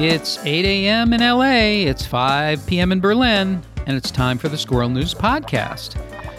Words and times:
It's 0.00 0.38
8 0.46 0.64
a.m. 0.64 1.12
in 1.12 1.20
LA, 1.20 1.88
it's 1.90 2.06
5 2.06 2.64
p.m. 2.68 2.92
in 2.92 3.00
Berlin, 3.00 3.60
and 3.84 3.96
it's 3.96 4.12
time 4.12 4.38
for 4.38 4.48
the 4.48 4.56
Squirrel 4.56 4.88
News 4.88 5.12
Podcast. 5.12 5.96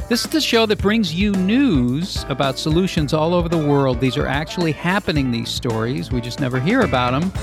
This 0.07 0.23
is 0.23 0.31
the 0.31 0.39
show 0.39 0.65
that 0.65 0.81
brings 0.81 1.13
you 1.13 1.33
news 1.33 2.23
about 2.29 2.57
solutions 2.57 3.13
all 3.13 3.33
over 3.33 3.49
the 3.49 3.57
world. 3.57 3.99
These 3.99 4.15
are 4.15 4.27
actually 4.27 4.71
happening, 4.71 5.30
these 5.30 5.49
stories. 5.49 6.09
We 6.09 6.21
just 6.21 6.39
never 6.39 6.57
hear 6.57 6.84
about 6.84 7.11
them. 7.11 7.34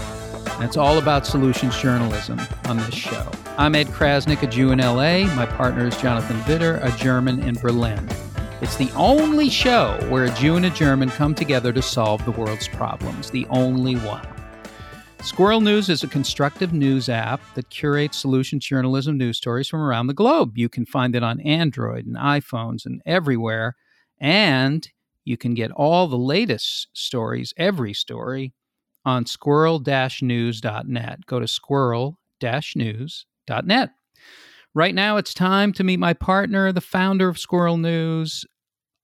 And 0.54 0.64
it's 0.64 0.78
all 0.78 0.96
about 0.96 1.26
solutions 1.26 1.78
journalism 1.78 2.40
on 2.64 2.78
this 2.78 2.94
show. 2.94 3.30
I'm 3.58 3.74
Ed 3.74 3.88
Crasnick, 3.88 4.42
a 4.42 4.46
Jew 4.46 4.70
in 4.70 4.78
LA. 4.78 5.26
My 5.36 5.44
partner 5.44 5.86
is 5.86 5.98
Jonathan 5.98 6.42
Widder, 6.48 6.80
a 6.82 6.90
German 6.92 7.42
in 7.42 7.56
Berlin. 7.56 8.08
It's 8.62 8.76
the 8.76 8.90
only 8.92 9.50
show 9.50 9.98
where 10.08 10.24
a 10.24 10.30
Jew 10.30 10.56
and 10.56 10.64
a 10.64 10.70
German 10.70 11.10
come 11.10 11.34
together 11.34 11.74
to 11.74 11.82
solve 11.82 12.24
the 12.24 12.32
world's 12.32 12.68
problems. 12.68 13.30
The 13.30 13.46
only 13.50 13.96
one. 13.96 14.26
Squirrel 15.22 15.60
News 15.60 15.88
is 15.88 16.02
a 16.02 16.08
constructive 16.08 16.72
news 16.72 17.08
app 17.08 17.40
that 17.54 17.68
curates 17.68 18.16
solutions 18.16 18.64
journalism 18.64 19.18
news 19.18 19.36
stories 19.36 19.68
from 19.68 19.80
around 19.80 20.06
the 20.06 20.14
globe. 20.14 20.56
You 20.56 20.68
can 20.68 20.86
find 20.86 21.16
it 21.16 21.22
on 21.22 21.40
Android 21.40 22.06
and 22.06 22.16
iPhones 22.16 22.86
and 22.86 23.02
everywhere. 23.04 23.74
And 24.20 24.88
you 25.24 25.36
can 25.36 25.54
get 25.54 25.72
all 25.72 26.06
the 26.06 26.16
latest 26.16 26.88
stories, 26.92 27.52
every 27.56 27.92
story, 27.92 28.54
on 29.04 29.26
squirrel 29.26 29.82
news.net. 30.22 31.26
Go 31.26 31.40
to 31.40 31.48
squirrel 31.48 32.18
news.net. 32.42 33.90
Right 34.74 34.94
now, 34.94 35.16
it's 35.16 35.34
time 35.34 35.72
to 35.72 35.84
meet 35.84 35.98
my 35.98 36.12
partner, 36.12 36.70
the 36.70 36.80
founder 36.80 37.28
of 37.28 37.38
Squirrel 37.38 37.78
News, 37.78 38.44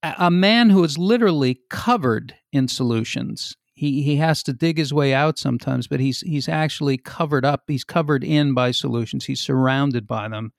a 0.02 0.30
man 0.30 0.70
who 0.70 0.84
is 0.84 0.98
literally 0.98 1.60
covered 1.70 2.34
in 2.52 2.68
solutions 2.68 3.56
he 3.74 4.02
he 4.02 4.16
has 4.16 4.42
to 4.44 4.52
dig 4.52 4.78
his 4.78 4.92
way 4.92 5.14
out 5.14 5.38
sometimes, 5.38 5.86
but 5.86 6.00
he's 6.00 6.20
he's 6.20 6.48
actually 6.48 6.98
covered 6.98 7.44
up. 7.44 7.62
He's 7.66 7.84
covered 7.84 8.24
in 8.24 8.54
by 8.54 8.70
solutions. 8.70 9.24
He's 9.24 9.40
surrounded 9.40 10.06
by 10.06 10.28
them, 10.28 10.52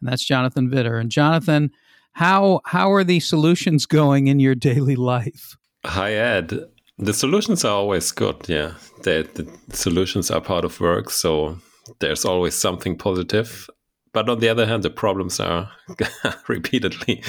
and 0.00 0.08
that's 0.08 0.24
Jonathan 0.24 0.70
Widder. 0.70 0.98
And 0.98 1.10
Jonathan, 1.10 1.70
how 2.12 2.60
how 2.66 2.92
are 2.92 3.04
the 3.04 3.20
solutions 3.20 3.86
going 4.00 4.28
in 4.28 4.40
your 4.40 4.54
daily 4.54 4.96
life? 4.96 5.56
Hi 5.84 6.12
Ed. 6.12 6.66
The 6.98 7.14
solutions 7.14 7.64
are 7.64 7.72
always 7.72 8.12
good. 8.12 8.36
Yeah, 8.46 8.74
the, 9.04 9.26
the 9.32 9.76
solutions 9.76 10.30
are 10.30 10.40
part 10.40 10.66
of 10.66 10.80
work, 10.80 11.08
so 11.10 11.58
there's 12.00 12.26
always 12.26 12.54
something 12.54 12.96
positive 12.96 13.68
but 14.12 14.28
on 14.28 14.40
the 14.40 14.48
other 14.48 14.66
hand, 14.66 14.82
the 14.82 14.90
problems 14.90 15.38
are 15.40 15.70
repeatedly 16.48 17.22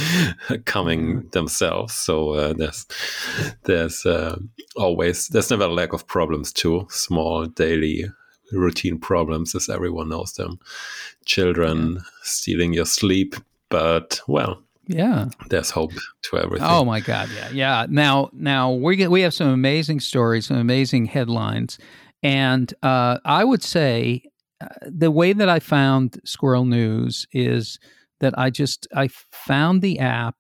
coming 0.66 1.02
mm-hmm. 1.02 1.30
themselves. 1.30 1.94
So 1.94 2.32
uh, 2.32 2.54
there's 2.54 2.86
there's 3.64 4.06
uh, 4.06 4.38
always 4.76 5.28
there's 5.28 5.52
never 5.52 5.66
a 5.66 5.74
lack 5.74 5.94
of 5.94 6.08
problems 6.08 6.52
too. 6.52 6.88
Small 6.90 7.46
daily 7.46 8.06
routine 8.52 9.00
problems, 9.00 9.56
as 9.56 9.70
everyone 9.70 10.10
knows 10.10 10.34
them. 10.34 10.60
Children 11.26 11.96
yeah. 11.96 12.02
stealing 12.24 12.74
your 12.74 12.86
sleep, 12.86 13.36
but 13.70 14.20
well, 14.28 14.62
yeah, 14.88 15.30
there's 15.50 15.70
hope 15.70 15.94
to 16.24 16.38
everything. 16.38 16.68
Oh 16.70 16.84
my 16.84 17.00
God, 17.00 17.30
yeah, 17.36 17.50
yeah. 17.52 17.86
Now, 17.90 18.30
now 18.34 18.72
we 18.72 18.96
get 18.96 19.12
we 19.12 19.22
have 19.22 19.34
some 19.34 19.50
amazing 19.50 20.00
stories, 20.00 20.48
some 20.48 20.58
amazing 20.58 21.06
headlines, 21.06 21.78
and 22.24 22.74
uh, 22.82 23.20
I 23.24 23.44
would 23.44 23.64
say 23.64 24.24
the 24.84 25.12
way 25.12 25.34
that 25.34 25.50
I 25.50 25.60
found 25.60 26.20
Squirrel 26.26 26.66
News 26.66 27.26
is 27.32 27.80
that 28.20 28.38
I 28.38 28.50
just 28.50 28.88
I 28.96 29.10
found 29.32 29.82
the 29.82 30.00
app. 30.00 30.36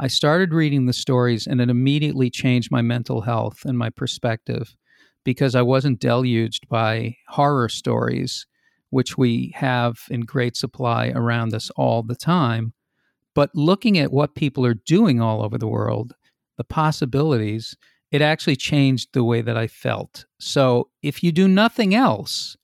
I 0.00 0.06
started 0.06 0.54
reading 0.54 0.86
the 0.86 0.92
stories, 0.92 1.46
and 1.46 1.60
it 1.60 1.70
immediately 1.70 2.30
changed 2.30 2.70
my 2.70 2.82
mental 2.82 3.20
health 3.20 3.64
and 3.64 3.76
my 3.76 3.90
perspective 3.90 4.74
because 5.24 5.54
I 5.54 5.62
wasn't 5.62 6.00
deluged 6.00 6.68
by 6.68 7.16
horror 7.28 7.68
stories, 7.68 8.46
which 8.90 9.18
we 9.18 9.52
have 9.54 9.98
in 10.08 10.22
great 10.22 10.56
supply 10.56 11.12
around 11.14 11.54
us 11.54 11.70
all 11.76 12.02
the 12.02 12.16
time. 12.16 12.72
But 13.34 13.50
looking 13.54 13.98
at 13.98 14.12
what 14.12 14.34
people 14.34 14.64
are 14.64 14.74
doing 14.74 15.20
all 15.20 15.42
over 15.42 15.58
the 15.58 15.68
world, 15.68 16.14
the 16.56 16.64
possibilities, 16.64 17.76
it 18.10 18.22
actually 18.22 18.56
changed 18.56 19.10
the 19.12 19.24
way 19.24 19.42
that 19.42 19.56
I 19.56 19.66
felt. 19.66 20.24
So 20.40 20.88
if 21.02 21.22
you 21.22 21.30
do 21.30 21.46
nothing 21.46 21.94
else, 21.94 22.56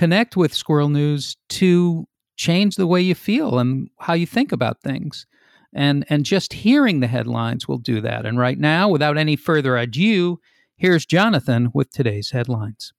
connect 0.00 0.34
with 0.34 0.54
Squirrel 0.54 0.88
News 0.88 1.36
to 1.50 2.08
change 2.36 2.76
the 2.76 2.86
way 2.86 3.02
you 3.02 3.14
feel 3.14 3.58
and 3.58 3.90
how 3.98 4.14
you 4.14 4.24
think 4.24 4.50
about 4.50 4.80
things. 4.80 5.26
And 5.74 6.06
and 6.08 6.24
just 6.24 6.54
hearing 6.54 7.00
the 7.00 7.06
headlines 7.06 7.68
will 7.68 7.76
do 7.76 8.00
that. 8.00 8.24
And 8.24 8.38
right 8.38 8.58
now, 8.58 8.88
without 8.88 9.18
any 9.18 9.36
further 9.36 9.76
ado, 9.76 10.38
here's 10.78 11.04
Jonathan 11.04 11.68
with 11.74 11.90
today's 11.90 12.30
headlines. 12.30 12.94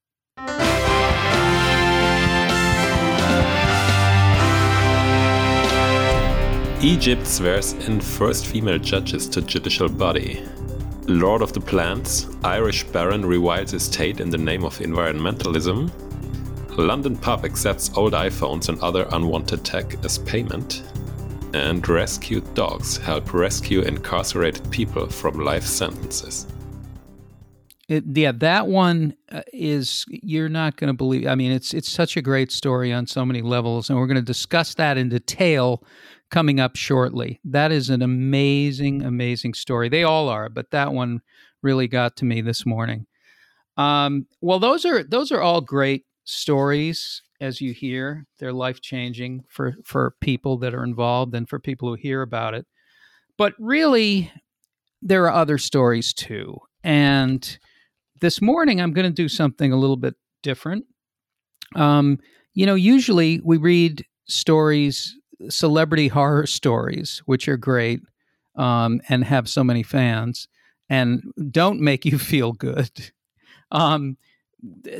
Egypt 6.83 7.25
swears 7.25 7.73
in 7.87 7.99
first 7.99 8.45
female 8.45 8.77
judges 8.77 9.27
to 9.29 9.41
judicial 9.41 9.89
body. 9.89 10.39
Lord 11.07 11.41
of 11.41 11.51
the 11.51 11.61
Plants, 11.61 12.27
Irish 12.43 12.83
Baron 12.83 13.23
rewilds 13.23 13.73
estate 13.73 14.19
in 14.19 14.29
the 14.29 14.37
name 14.37 14.63
of 14.63 14.77
environmentalism. 14.77 15.89
London 16.81 17.15
pub 17.15 17.45
accepts 17.45 17.91
old 17.95 18.13
iPhones 18.13 18.69
and 18.69 18.79
other 18.81 19.07
unwanted 19.11 19.63
tech 19.63 20.03
as 20.03 20.17
payment. 20.17 20.83
And 21.53 21.87
rescued 21.87 22.53
dogs 22.53 22.97
help 22.97 23.33
rescue 23.33 23.81
incarcerated 23.81 24.69
people 24.71 25.07
from 25.07 25.39
life 25.39 25.65
sentences. 25.65 26.47
It, 27.89 28.05
yeah, 28.13 28.31
that 28.31 28.67
one 28.67 29.15
uh, 29.29 29.41
is 29.51 30.05
you're 30.07 30.47
not 30.47 30.77
going 30.77 30.87
to 30.87 30.93
believe. 30.93 31.27
I 31.27 31.35
mean, 31.35 31.51
it's 31.51 31.73
it's 31.73 31.91
such 31.91 32.15
a 32.15 32.21
great 32.21 32.49
story 32.49 32.93
on 32.93 33.05
so 33.05 33.25
many 33.25 33.41
levels, 33.41 33.89
and 33.89 33.99
we're 33.99 34.07
going 34.07 34.15
to 34.15 34.21
discuss 34.21 34.75
that 34.75 34.97
in 34.97 35.09
detail 35.09 35.83
coming 36.29 36.61
up 36.61 36.77
shortly. 36.77 37.41
That 37.43 37.73
is 37.73 37.89
an 37.89 38.01
amazing, 38.01 39.03
amazing 39.03 39.55
story. 39.55 39.89
They 39.89 40.03
all 40.03 40.29
are, 40.29 40.47
but 40.47 40.71
that 40.71 40.93
one 40.93 41.21
really 41.61 41.89
got 41.89 42.15
to 42.17 42.25
me 42.25 42.39
this 42.39 42.65
morning. 42.65 43.07
Um, 43.75 44.25
well, 44.39 44.59
those 44.59 44.85
are 44.85 45.03
those 45.03 45.31
are 45.33 45.41
all 45.41 45.59
great 45.59 46.05
stories 46.31 47.21
as 47.39 47.59
you 47.59 47.73
hear 47.73 48.25
they're 48.39 48.53
life 48.53 48.81
changing 48.81 49.43
for 49.49 49.75
for 49.83 50.15
people 50.21 50.57
that 50.57 50.73
are 50.73 50.83
involved 50.83 51.35
and 51.35 51.49
for 51.49 51.59
people 51.59 51.89
who 51.89 51.95
hear 51.95 52.21
about 52.21 52.53
it. 52.53 52.65
But 53.37 53.53
really 53.59 54.31
there 55.01 55.25
are 55.25 55.33
other 55.33 55.57
stories 55.57 56.13
too. 56.13 56.57
And 56.83 57.59
this 58.21 58.41
morning 58.41 58.79
i'm 58.79 58.93
going 58.93 59.07
to 59.07 59.23
do 59.23 59.27
something 59.27 59.71
a 59.71 59.77
little 59.77 59.97
bit 59.97 60.15
different. 60.43 60.85
Um, 61.75 62.19
you 62.53 62.65
know 62.65 62.75
usually 62.75 63.41
we 63.43 63.57
read 63.57 64.05
stories 64.27 65.15
celebrity 65.49 66.07
horror 66.07 66.45
stories 66.45 67.21
which 67.25 67.47
are 67.47 67.57
great 67.57 68.01
um, 68.55 69.01
and 69.09 69.23
have 69.23 69.49
so 69.49 69.63
many 69.63 69.81
fans 69.83 70.47
and 70.89 71.23
don't 71.49 71.79
make 71.79 72.05
you 72.05 72.19
feel 72.31 72.51
good. 72.51 73.11
Um, 73.71 74.17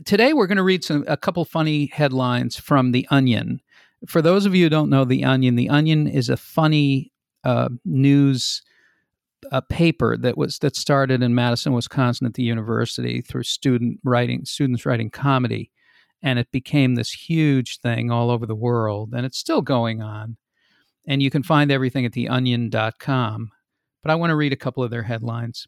today 0.06 0.34
we're 0.34 0.48
going 0.48 0.58
to 0.58 0.64
read 0.64 0.84
some 0.84 1.04
a 1.08 1.18
couple 1.18 1.46
funny 1.46 1.88
headlines 1.88 2.58
from 2.58 2.92
the 2.92 3.08
Onion. 3.10 3.62
For 4.08 4.22
those 4.22 4.46
of 4.46 4.56
you 4.56 4.66
who 4.66 4.70
don't 4.70 4.90
know 4.90 5.06
the 5.06 5.24
Onion, 5.24 5.56
the 5.56 5.70
Onion 5.70 6.08
is 6.08 6.30
a 6.30 6.38
funny 6.38 7.12
uh, 7.44 7.70
news 7.86 8.62
uh, 9.52 9.62
paper 9.62 10.18
that 10.18 10.38
was 10.38 10.60
that 10.60 10.76
started 10.76 11.24
in 11.24 11.36
Madison, 11.36 11.74
Wisconsin, 11.74 12.28
at 12.28 12.34
the 12.34 12.44
university 12.44 13.22
through 13.22 13.44
student 13.44 14.00
writing 14.04 14.46
students 14.46 14.86
writing 14.86 15.10
comedy, 15.10 15.72
and 16.22 16.40
it 16.40 16.52
became 16.52 16.96
this 16.96 17.12
huge 17.12 17.80
thing 17.80 18.12
all 18.12 18.30
over 18.30 18.46
the 18.46 18.56
world, 18.56 19.14
and 19.14 19.26
it's 19.26 19.38
still 19.38 19.62
going 19.62 20.02
on. 20.02 20.38
And 21.08 21.24
you 21.24 21.32
can 21.32 21.42
find 21.42 21.72
everything 21.72 22.06
at 22.06 22.12
theonion.com. 22.12 23.52
But 24.04 24.12
I 24.12 24.16
want 24.16 24.30
to 24.30 24.36
read 24.36 24.54
a 24.54 24.58
couple 24.58 24.84
of 24.84 24.92
their 24.92 25.04
headlines. 25.04 25.68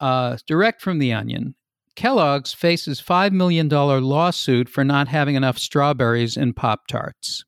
Uh, 0.00 0.36
direct 0.46 0.82
from 0.82 0.98
the 0.98 1.12
Onion. 1.12 1.54
Kellogg's 1.96 2.52
faces 2.52 3.00
$5 3.00 3.32
million 3.32 3.68
lawsuit 3.68 4.68
for 4.68 4.84
not 4.84 5.08
having 5.08 5.36
enough 5.36 5.58
strawberries 5.58 6.36
in 6.36 6.52
Pop 6.52 6.86
Tarts. 6.86 7.44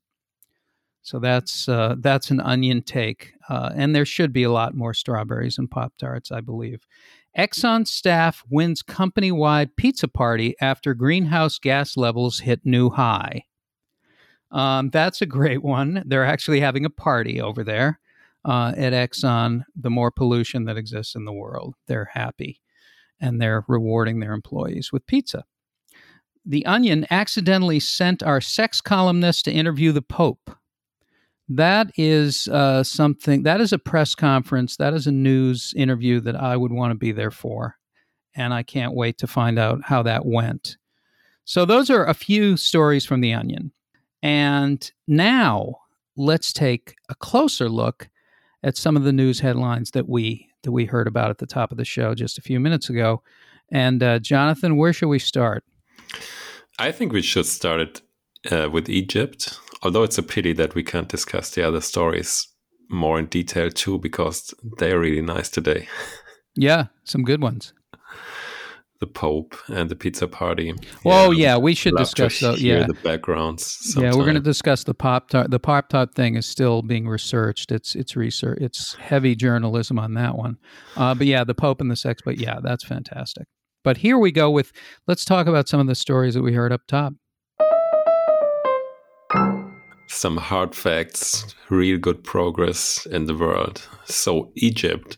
So 1.02 1.20
that's 1.20 1.68
uh, 1.68 1.94
that's 2.00 2.32
an 2.32 2.40
onion 2.40 2.82
take, 2.82 3.32
uh, 3.48 3.70
and 3.76 3.94
there 3.94 4.04
should 4.04 4.32
be 4.32 4.42
a 4.42 4.50
lot 4.50 4.74
more 4.74 4.92
strawberries 4.92 5.56
in 5.56 5.68
Pop 5.68 5.92
Tarts, 6.00 6.32
I 6.32 6.40
believe. 6.40 6.84
Exxon 7.38 7.86
staff 7.86 8.42
wins 8.50 8.82
company-wide 8.82 9.76
pizza 9.76 10.08
party 10.08 10.56
after 10.60 10.94
greenhouse 10.94 11.60
gas 11.60 11.96
levels 11.96 12.40
hit 12.40 12.66
new 12.66 12.90
high. 12.90 13.44
Um, 14.50 14.90
that's 14.90 15.22
a 15.22 15.26
great 15.26 15.62
one. 15.62 16.02
They're 16.06 16.24
actually 16.24 16.58
having 16.58 16.84
a 16.84 16.90
party 16.90 17.40
over 17.40 17.62
there 17.62 18.00
uh, 18.44 18.72
at 18.76 18.92
Exxon. 18.92 19.62
The 19.76 19.90
more 19.90 20.10
pollution 20.10 20.64
that 20.64 20.76
exists 20.76 21.14
in 21.14 21.24
the 21.24 21.32
world, 21.32 21.76
they're 21.86 22.10
happy 22.14 22.60
and 23.20 23.40
they're 23.40 23.64
rewarding 23.68 24.20
their 24.20 24.32
employees 24.32 24.92
with 24.92 25.06
pizza. 25.06 25.44
The 26.44 26.64
Onion 26.66 27.06
accidentally 27.10 27.80
sent 27.80 28.22
our 28.22 28.40
sex 28.40 28.80
columnist 28.80 29.44
to 29.46 29.52
interview 29.52 29.92
the 29.92 30.02
Pope. 30.02 30.50
That 31.48 31.92
is 31.96 32.48
uh, 32.48 32.82
something, 32.82 33.42
that 33.44 33.60
is 33.60 33.72
a 33.72 33.78
press 33.78 34.14
conference, 34.14 34.76
that 34.76 34.94
is 34.94 35.06
a 35.06 35.12
news 35.12 35.72
interview 35.76 36.20
that 36.20 36.36
I 36.36 36.56
would 36.56 36.72
want 36.72 36.90
to 36.92 36.96
be 36.96 37.12
there 37.12 37.30
for. 37.30 37.76
And 38.34 38.52
I 38.52 38.62
can't 38.62 38.94
wait 38.94 39.18
to 39.18 39.26
find 39.26 39.58
out 39.58 39.80
how 39.84 40.02
that 40.02 40.26
went. 40.26 40.76
So 41.44 41.64
those 41.64 41.90
are 41.90 42.04
a 42.04 42.14
few 42.14 42.56
stories 42.56 43.04
from 43.04 43.20
the 43.20 43.32
Onion. 43.32 43.72
And 44.22 44.90
now 45.06 45.76
let's 46.16 46.52
take 46.52 46.96
a 47.08 47.14
closer 47.14 47.68
look 47.68 48.08
at 48.62 48.76
some 48.76 48.96
of 48.96 49.04
the 49.04 49.12
news 49.12 49.40
headlines 49.40 49.92
that 49.92 50.08
we 50.08 50.48
that 50.66 50.72
we 50.72 50.84
heard 50.84 51.06
about 51.06 51.30
at 51.30 51.38
the 51.38 51.46
top 51.46 51.72
of 51.72 51.78
the 51.78 51.84
show 51.84 52.14
just 52.14 52.36
a 52.36 52.42
few 52.42 52.60
minutes 52.60 52.90
ago. 52.90 53.22
And 53.72 54.02
uh, 54.02 54.18
Jonathan, 54.18 54.76
where 54.76 54.92
should 54.92 55.08
we 55.08 55.18
start? 55.18 55.64
I 56.78 56.92
think 56.92 57.12
we 57.12 57.22
should 57.22 57.46
start 57.46 57.80
it 57.80 58.02
uh, 58.52 58.68
with 58.70 58.90
Egypt, 58.90 59.58
although 59.82 60.02
it's 60.02 60.18
a 60.18 60.22
pity 60.22 60.52
that 60.52 60.74
we 60.74 60.82
can't 60.82 61.08
discuss 61.08 61.50
the 61.50 61.66
other 61.66 61.80
stories 61.80 62.48
more 62.90 63.18
in 63.18 63.26
detail 63.26 63.70
too, 63.70 63.98
because 63.98 64.54
they're 64.78 65.00
really 65.00 65.22
nice 65.22 65.48
today. 65.48 65.88
Yeah, 66.58 66.86
some 67.04 67.22
good 67.22 67.42
ones 67.42 67.74
the 68.98 69.06
Pope 69.06 69.54
and 69.68 69.88
the 69.88 69.96
pizza 69.96 70.26
party. 70.26 70.74
Well, 71.04 71.32
yeah, 71.32 71.54
yeah 71.54 71.56
we 71.58 71.74
should 71.74 71.96
discuss 71.96 72.40
those. 72.40 72.62
Yeah, 72.62 72.86
the 72.86 72.94
backgrounds. 72.94 73.66
Sometime. 73.66 74.12
Yeah, 74.12 74.16
we're 74.16 74.24
going 74.24 74.34
to 74.34 74.40
discuss 74.40 74.84
the 74.84 74.94
pop 74.94 75.30
tart. 75.30 75.50
The 75.50 75.60
pop 75.60 75.88
tart 75.88 76.14
thing 76.14 76.36
is 76.36 76.46
still 76.46 76.82
being 76.82 77.06
researched. 77.06 77.72
It's 77.72 77.94
it's 77.94 78.16
research. 78.16 78.58
It's 78.60 78.94
heavy 78.94 79.34
journalism 79.34 79.98
on 79.98 80.14
that 80.14 80.36
one. 80.36 80.58
Uh, 80.96 81.14
but 81.14 81.26
yeah, 81.26 81.44
the 81.44 81.54
Pope 81.54 81.80
and 81.80 81.90
the 81.90 81.96
sex. 81.96 82.22
But 82.24 82.38
yeah, 82.38 82.58
that's 82.62 82.84
fantastic. 82.84 83.46
But 83.84 83.98
here 83.98 84.18
we 84.18 84.32
go 84.32 84.50
with. 84.50 84.72
Let's 85.06 85.24
talk 85.24 85.46
about 85.46 85.68
some 85.68 85.80
of 85.80 85.86
the 85.86 85.94
stories 85.94 86.34
that 86.34 86.42
we 86.42 86.52
heard 86.52 86.72
up 86.72 86.82
top. 86.88 87.14
Some 90.08 90.36
hard 90.36 90.74
facts, 90.74 91.54
real 91.68 91.98
good 91.98 92.22
progress 92.22 93.06
in 93.06 93.26
the 93.26 93.36
world. 93.36 93.86
So 94.04 94.52
Egypt 94.54 95.16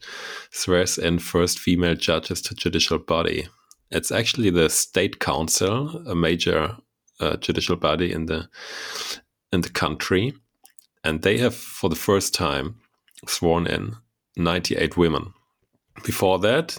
swears 0.51 0.97
in 0.97 1.19
first 1.19 1.59
female 1.59 1.95
judges 1.95 2.41
to 2.43 2.55
judicial 2.55 2.99
body 2.99 3.47
it's 3.91 4.13
actually 4.13 4.51
the 4.51 4.69
state 4.69 5.19
council, 5.19 6.03
a 6.07 6.15
major 6.15 6.77
uh, 7.21 7.37
judicial 7.37 7.77
body 7.77 8.13
in 8.13 8.27
the 8.27 8.49
in 9.53 9.63
the 9.63 9.71
country, 9.71 10.35
and 11.03 11.23
they 11.23 11.39
have 11.39 11.55
for 11.55 11.89
the 11.89 11.97
first 11.97 12.35
time 12.35 12.77
sworn 13.27 13.67
in 13.67 13.97
98 14.37 14.97
women. 14.97 15.33
Before 16.05 16.39
that, 16.41 16.79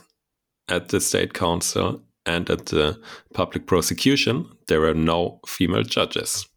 at 0.68 0.90
the 0.90 1.02
state 1.02 1.34
council 1.34 2.04
and 2.26 2.50
at 2.50 2.68
the 2.68 3.02
public 3.34 3.66
prosecution, 3.66 4.46
there 4.68 4.82
were 4.82 4.94
no 4.94 5.40
female 5.48 5.84
judges. 5.84 6.48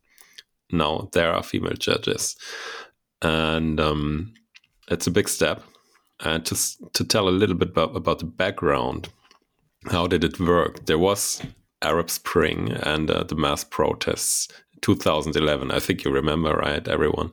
Now 0.70 1.08
there 1.12 1.32
are 1.32 1.42
female 1.42 1.76
judges, 1.76 2.36
and 3.22 3.80
um, 3.80 4.34
it's 4.90 5.06
a 5.06 5.10
big 5.10 5.28
step. 5.28 5.62
And 6.20 6.44
to 6.46 6.56
to 6.92 7.04
tell 7.04 7.28
a 7.28 7.30
little 7.30 7.56
bit 7.56 7.70
about, 7.70 7.96
about 7.96 8.18
the 8.18 8.26
background 8.26 9.08
how 9.90 10.06
did 10.06 10.24
it 10.24 10.40
work? 10.40 10.86
There 10.86 10.98
was 10.98 11.42
Arab 11.82 12.10
Spring 12.10 12.72
and 12.72 13.10
uh, 13.10 13.24
the 13.24 13.34
mass 13.34 13.64
protests 13.64 14.48
2011. 14.82 15.70
I 15.70 15.78
think 15.78 16.04
you 16.04 16.10
remember, 16.10 16.54
right? 16.54 16.86
Everyone 16.86 17.30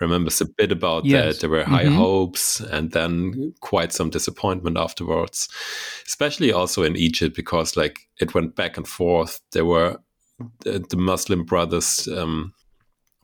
remembers 0.00 0.40
a 0.40 0.46
bit 0.56 0.72
about 0.72 1.04
yes. 1.04 1.34
that. 1.34 1.40
There 1.40 1.50
were 1.50 1.64
high 1.64 1.84
mm-hmm. 1.84 1.96
hopes 1.96 2.60
and 2.60 2.92
then 2.92 3.54
quite 3.60 3.92
some 3.92 4.10
disappointment 4.10 4.76
afterwards, 4.76 5.48
especially 6.06 6.52
also 6.52 6.82
in 6.82 6.96
Egypt 6.96 7.34
because 7.34 7.76
like 7.76 8.00
it 8.20 8.34
went 8.34 8.56
back 8.56 8.76
and 8.76 8.86
forth. 8.86 9.40
There 9.52 9.64
were 9.64 10.00
the, 10.64 10.84
the 10.90 10.96
Muslim 10.96 11.44
brothers 11.44 12.08
um, 12.08 12.52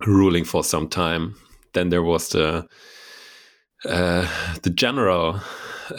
ruling 0.06 0.44
for 0.44 0.64
some 0.64 0.88
time. 0.88 1.34
Then 1.72 1.88
there 1.88 2.02
was 2.02 2.28
the 2.30 2.66
uh, 3.84 4.26
the 4.62 4.70
general 4.70 5.40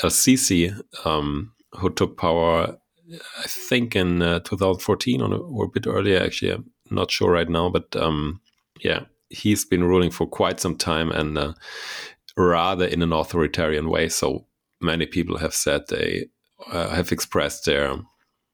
Al 0.04 0.10
Sisi 0.10 0.74
um, 1.06 1.52
who 1.78 1.90
took 1.90 2.18
power, 2.18 2.78
I 3.12 3.48
think 3.48 3.96
in 3.96 4.22
uh, 4.22 4.40
2014 4.40 5.22
or, 5.22 5.66
a 5.66 5.70
bit 5.70 5.88
earlier. 5.88 6.22
Actually, 6.22 6.54
I'm 6.54 6.72
not 6.90 7.12
sure 7.12 7.32
right 7.32 7.50
now, 7.50 7.70
but 7.70 7.96
um, 7.96 8.42
yeah, 8.80 9.02
he's 9.30 9.66
been 9.66 9.84
ruling 9.84 10.12
for 10.12 10.28
quite 10.28 10.60
some 10.60 10.78
time 10.78 11.12
and 11.12 11.38
uh, 11.38 11.54
rather 12.38 12.86
in 12.86 13.02
an 13.02 13.14
authoritarian 13.14 13.90
way. 13.90 14.10
So 14.10 14.48
many 14.82 15.06
people 15.06 15.38
have 15.38 15.54
said 15.54 15.88
they 15.88 16.28
uh, 16.72 16.90
have 16.90 17.12
expressed 17.12 17.66
their 17.66 17.98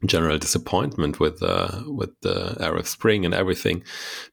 general 0.06 0.38
disappointment 0.38 1.20
with 1.20 1.42
uh, 1.44 1.84
with 1.86 2.10
the 2.22 2.58
Arab 2.60 2.88
Spring 2.88 3.26
and 3.26 3.34
everything. 3.34 3.84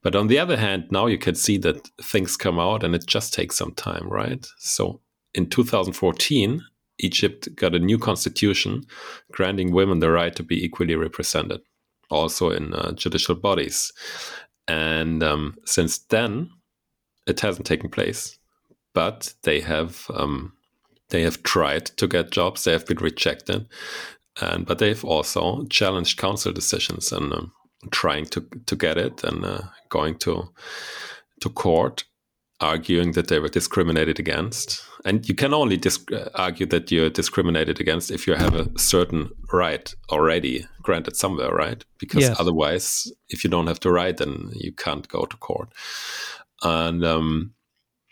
But 0.03 0.17
on 0.17 0.29
the 0.29 0.39
other 0.39 0.57
hand, 0.57 0.87
now 0.91 1.07
you 1.07 1.19
can 1.19 1.35
see 1.35 1.59
that 1.59 1.89
things 2.01 2.37
come 2.37 2.59
out 2.59 2.83
and 2.83 2.95
it 2.95 3.07
just 3.07 3.35
takes 3.35 3.57
some 3.57 3.73
time, 3.75 4.09
right? 4.09 4.47
So 4.59 5.01
in 5.35 5.51
2014, 5.51 6.63
Egypt 6.99 7.55
got 7.55 7.75
a 7.75 7.79
new 7.79 7.99
constitution 7.99 8.85
granting 9.33 9.73
women 9.73 10.01
the 10.01 10.11
right 10.11 10.35
to 10.37 10.43
be 10.43 10.65
equally 10.65 10.95
represented, 10.95 11.61
also 12.11 12.51
in 12.51 12.75
uh, 12.75 12.93
judicial 12.93 13.35
bodies. 13.35 13.93
And 14.67 15.23
um, 15.23 15.57
since 15.65 15.99
then, 15.99 16.51
it 17.27 17.41
hasn't 17.41 17.67
taken 17.67 17.91
place. 17.91 18.39
But 18.95 19.35
they 19.43 19.61
have 19.61 20.11
um, 20.15 20.53
they 21.11 21.23
have 21.23 21.43
tried 21.43 21.87
to 21.99 22.07
get 22.07 22.31
jobs. 22.31 22.65
They 22.65 22.73
have 22.73 22.87
been 22.87 22.99
rejected, 22.99 23.67
and 24.41 24.67
but 24.67 24.79
they've 24.79 25.05
also 25.05 25.65
challenged 25.67 26.19
council 26.19 26.53
decisions 26.53 27.13
and 27.13 27.33
um, 27.33 27.53
trying 27.91 28.27
to 28.27 28.47
to 28.67 28.77
get 28.77 28.99
it 28.99 29.23
and 29.25 29.45
uh, 29.45 29.61
going 29.89 30.19
to 30.19 30.53
to 31.41 31.49
court 31.51 32.05
arguing 32.61 33.13
that 33.13 33.29
they 33.29 33.39
were 33.39 33.49
discriminated 33.49 34.19
against. 34.19 34.85
And 35.05 35.29
you 35.29 35.35
can 35.35 35.55
only 35.55 35.77
disc- 35.77 36.13
uh, 36.13 36.29
argue 36.35 36.67
that 36.67 36.91
you're 36.91 37.11
discriminated 37.11 37.81
against 37.81 38.11
if 38.11 38.27
you 38.27 38.35
have 38.35 38.55
a 38.55 38.79
certain 38.79 39.31
right 39.53 39.95
already 40.11 40.67
granted 40.83 41.17
somewhere, 41.17 41.53
right? 41.53 41.85
Because 41.99 42.23
yes. 42.23 42.41
otherwise, 42.41 43.11
if 43.29 43.45
you 43.45 43.51
don't 43.51 43.69
have 43.69 43.81
the 43.81 43.93
right, 43.93 44.17
then 44.17 44.51
you 44.55 44.73
can't 44.73 45.09
go 45.09 45.25
to 45.25 45.37
court. 45.37 45.73
And 46.63 47.05
um, 47.05 47.55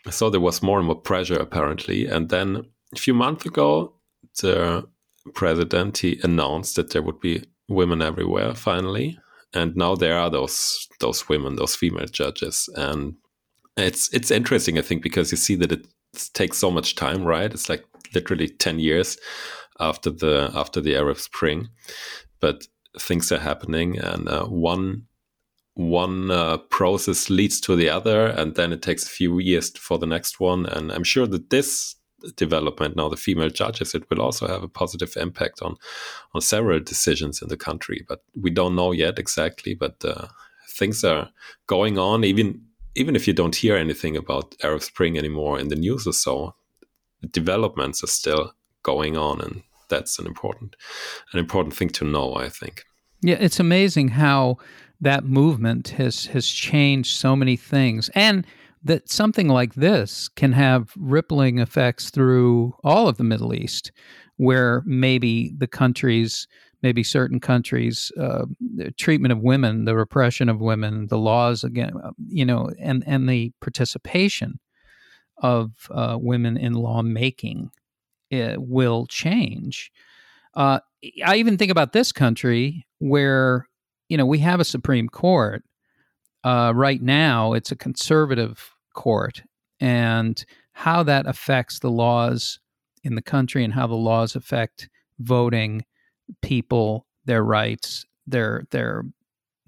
so 0.09 0.29
there 0.29 0.39
was 0.39 0.63
more 0.63 0.77
and 0.77 0.87
more 0.87 0.95
pressure, 1.01 1.37
apparently. 1.37 2.07
And 2.07 2.29
then 2.29 2.65
a 2.95 2.99
few 2.99 3.13
months 3.13 3.45
ago, 3.45 3.93
the 4.41 4.87
president 5.33 5.97
he 5.97 6.19
announced 6.23 6.75
that 6.75 6.91
there 6.91 7.01
would 7.01 7.19
be 7.19 7.43
women 7.67 8.01
everywhere 8.01 8.53
finally 8.55 9.17
and 9.53 9.75
now 9.75 9.95
there 9.95 10.17
are 10.17 10.29
those 10.29 10.87
those 10.99 11.27
women 11.27 11.55
those 11.55 11.75
female 11.75 12.05
judges 12.05 12.69
and 12.75 13.15
it's 13.77 14.13
it's 14.13 14.31
interesting, 14.31 14.77
I 14.77 14.81
think, 14.81 15.03
because 15.03 15.31
you 15.31 15.37
see 15.37 15.55
that 15.55 15.71
it 15.71 15.87
takes 16.33 16.57
so 16.57 16.71
much 16.71 16.95
time, 16.95 17.23
right? 17.23 17.53
It's 17.53 17.69
like 17.69 17.85
literally 18.13 18.47
ten 18.47 18.79
years 18.79 19.17
after 19.79 20.09
the 20.09 20.51
after 20.55 20.81
the 20.81 20.95
Arab 20.95 21.17
Spring, 21.17 21.69
but 22.39 22.67
things 22.99 23.31
are 23.31 23.39
happening, 23.39 23.99
and 23.99 24.27
uh, 24.27 24.45
one 24.45 25.07
one 25.73 26.31
uh, 26.31 26.57
process 26.57 27.29
leads 27.29 27.61
to 27.61 27.75
the 27.75 27.89
other, 27.89 28.27
and 28.27 28.55
then 28.55 28.73
it 28.73 28.81
takes 28.81 29.05
a 29.05 29.09
few 29.09 29.39
years 29.39 29.69
for 29.77 29.99
the 29.99 30.07
next 30.07 30.39
one. 30.39 30.65
And 30.65 30.91
I'm 30.91 31.03
sure 31.03 31.27
that 31.27 31.51
this 31.51 31.95
development 32.35 32.95
now, 32.95 33.09
the 33.09 33.15
female 33.15 33.49
judges, 33.49 33.93
it 33.93 34.09
will 34.09 34.21
also 34.21 34.47
have 34.47 34.63
a 34.63 34.67
positive 34.67 35.15
impact 35.17 35.61
on 35.61 35.75
on 36.33 36.41
several 36.41 36.79
decisions 36.79 37.41
in 37.41 37.49
the 37.49 37.57
country. 37.57 38.03
But 38.07 38.23
we 38.35 38.49
don't 38.49 38.75
know 38.75 38.91
yet 38.91 39.19
exactly. 39.19 39.75
But 39.75 40.03
uh, 40.03 40.27
things 40.67 41.03
are 41.03 41.29
going 41.67 41.99
on, 41.99 42.23
even 42.23 42.61
even 42.97 43.15
if 43.15 43.27
you 43.27 43.33
don't 43.33 43.55
hear 43.55 43.75
anything 43.77 44.17
about 44.17 44.55
Arab 44.63 44.81
Spring 44.81 45.17
anymore 45.17 45.59
in 45.59 45.67
the 45.69 45.75
news 45.75 46.07
or 46.07 46.13
so, 46.13 46.55
developments 47.31 48.03
are 48.03 48.07
still 48.07 48.53
going 48.83 49.15
on, 49.15 49.39
and 49.39 49.61
that's 49.87 50.19
an 50.19 50.25
important 50.25 50.75
an 51.33 51.39
important 51.39 51.75
thing 51.75 51.89
to 51.89 52.05
know. 52.05 52.35
I 52.35 52.49
think. 52.49 52.83
Yeah, 53.21 53.37
it's 53.39 53.59
amazing 53.59 54.09
how 54.09 54.57
that 54.99 55.23
movement 55.25 55.89
has 55.89 56.25
has 56.27 56.47
changed 56.49 57.15
so 57.15 57.35
many 57.35 57.55
things, 57.55 58.09
and 58.15 58.45
that 58.83 59.09
something 59.09 59.47
like 59.47 59.75
this 59.75 60.27
can 60.29 60.53
have 60.53 60.93
rippling 60.97 61.59
effects 61.59 62.09
through 62.09 62.75
all 62.83 63.07
of 63.07 63.17
the 63.17 63.23
Middle 63.23 63.53
East, 63.53 63.91
where 64.37 64.81
maybe 64.85 65.53
the 65.57 65.67
countries 65.67 66.47
maybe 66.81 67.03
certain 67.03 67.39
countries, 67.39 68.11
uh, 68.19 68.45
the 68.75 68.91
treatment 68.91 69.31
of 69.31 69.39
women, 69.39 69.85
the 69.85 69.95
repression 69.95 70.49
of 70.49 70.61
women, 70.61 71.07
the 71.07 71.17
laws 71.17 71.63
again, 71.63 71.93
uh, 72.03 72.11
you 72.27 72.45
know, 72.45 72.69
and 72.79 73.03
and 73.07 73.29
the 73.29 73.51
participation 73.61 74.59
of 75.39 75.71
uh, 75.91 76.17
women 76.19 76.57
in 76.57 76.73
lawmaking 76.73 77.69
will 78.31 79.05
change. 79.07 79.91
Uh, 80.53 80.79
I 81.25 81.37
even 81.37 81.57
think 81.57 81.71
about 81.71 81.93
this 81.93 82.11
country 82.11 82.85
where 82.99 83.67
you 84.09 84.17
know 84.17 84.25
we 84.25 84.39
have 84.39 84.59
a 84.59 84.65
Supreme 84.65 85.09
Court. 85.09 85.63
Uh, 86.43 86.71
right 86.75 87.01
now, 87.01 87.53
it's 87.53 87.71
a 87.71 87.75
conservative 87.75 88.73
court, 88.93 89.41
and 89.79 90.45
how 90.71 91.03
that 91.03 91.27
affects 91.27 91.79
the 91.79 91.89
laws 91.89 92.59
in 93.03 93.15
the 93.15 93.21
country 93.21 93.63
and 93.63 93.73
how 93.73 93.87
the 93.87 93.95
laws 93.95 94.35
affect 94.35 94.89
voting 95.19 95.83
people, 96.41 97.05
their 97.25 97.43
rights, 97.43 98.05
their 98.25 98.63
their 98.71 99.03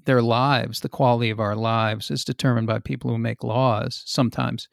their 0.05 0.21
lives, 0.21 0.79
the 0.79 0.89
quality 0.89 1.29
of 1.29 1.39
our 1.39 1.55
lives 1.55 2.09
is 2.09 2.23
determined 2.23 2.67
by 2.67 2.79
people 2.79 3.11
who 3.11 3.17
make 3.17 3.43
laws 3.43 4.01
sometimes. 4.05 4.67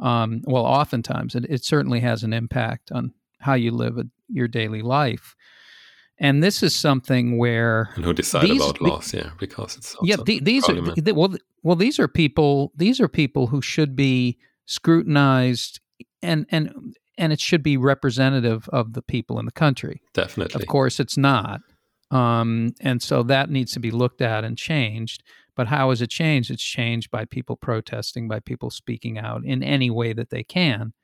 Um, 0.00 0.42
well, 0.44 0.66
oftentimes, 0.66 1.34
it, 1.34 1.46
it, 1.48 1.64
certainly 1.64 2.00
has 2.00 2.24
an 2.24 2.32
impact 2.32 2.90
on 2.92 3.14
how 3.40 3.54
you 3.54 3.70
live 3.70 3.96
a, 3.96 4.04
your 4.28 4.48
daily 4.48 4.82
life. 4.82 5.36
And 6.18 6.42
this 6.42 6.62
is 6.62 6.74
something 6.74 7.38
where 7.38 7.90
and 7.94 8.04
who 8.04 8.12
decide 8.12 8.44
these, 8.48 8.60
about 8.60 8.80
laws, 8.80 9.14
yeah, 9.14 9.30
because 9.38 9.76
it's 9.76 9.96
yeah. 10.02 10.16
The, 10.24 10.40
these 10.40 10.68
are 10.68 10.76
well, 11.14 11.36
well, 11.62 11.76
these 11.76 11.98
are 11.98 12.08
people. 12.08 12.72
These 12.76 13.00
are 13.00 13.08
people 13.08 13.46
who 13.46 13.62
should 13.62 13.96
be 13.96 14.38
scrutinized, 14.66 15.80
and 16.20 16.46
and 16.50 16.94
and 17.18 17.32
it 17.32 17.40
should 17.40 17.62
be 17.62 17.76
representative 17.76 18.68
of 18.70 18.94
the 18.94 19.02
people 19.02 19.38
in 19.38 19.46
the 19.46 19.52
country. 19.52 20.00
Definitely. 20.14 20.60
Of 20.60 20.68
course, 20.68 20.98
it's 21.00 21.16
not, 21.16 21.60
um, 22.10 22.74
and 22.80 23.02
so 23.02 23.22
that 23.24 23.50
needs 23.50 23.72
to 23.72 23.80
be 23.80 23.90
looked 23.90 24.20
at 24.20 24.44
and 24.44 24.56
changed. 24.56 25.22
But 25.54 25.66
how 25.66 25.90
is 25.90 26.00
it 26.00 26.08
changed? 26.10 26.50
It's 26.50 26.62
changed 26.62 27.10
by 27.10 27.24
people 27.26 27.56
protesting, 27.56 28.28
by 28.28 28.40
people 28.40 28.70
speaking 28.70 29.18
out 29.18 29.44
in 29.44 29.62
any 29.62 29.90
way 29.90 30.12
that 30.14 30.30
they 30.30 30.42
can. 30.42 30.94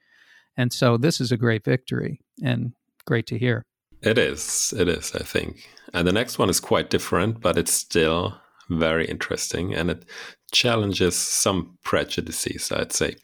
And 0.56 0.72
so 0.72 0.96
this 0.96 1.20
is 1.20 1.30
a 1.30 1.36
great 1.36 1.64
victory 1.64 2.20
and 2.42 2.72
great 3.06 3.26
to 3.26 3.38
hear. 3.38 3.64
It 4.02 4.16
is. 4.16 4.72
It 4.76 4.88
is, 4.88 5.12
I 5.14 5.22
think. 5.22 5.68
And 5.92 6.06
the 6.06 6.12
next 6.12 6.38
one 6.38 6.48
is 6.48 6.60
quite 6.60 6.90
different, 6.90 7.40
but 7.40 7.58
it's 7.58 7.72
still 7.72 8.40
very 8.70 9.06
interesting 9.06 9.74
and 9.74 9.90
it 9.90 10.04
challenges 10.52 11.16
some 11.16 11.78
prejudices, 11.84 12.70
I'd 12.72 12.92
say. 12.92 13.16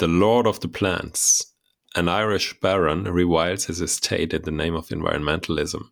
The 0.00 0.08
Lord 0.08 0.46
of 0.46 0.60
the 0.60 0.68
Plants. 0.68 1.46
An 1.94 2.08
Irish 2.08 2.58
baron 2.60 3.04
rewilds 3.04 3.66
his 3.66 3.80
estate 3.80 4.34
in 4.34 4.42
the 4.42 4.50
name 4.50 4.74
of 4.74 4.88
environmentalism. 4.88 5.84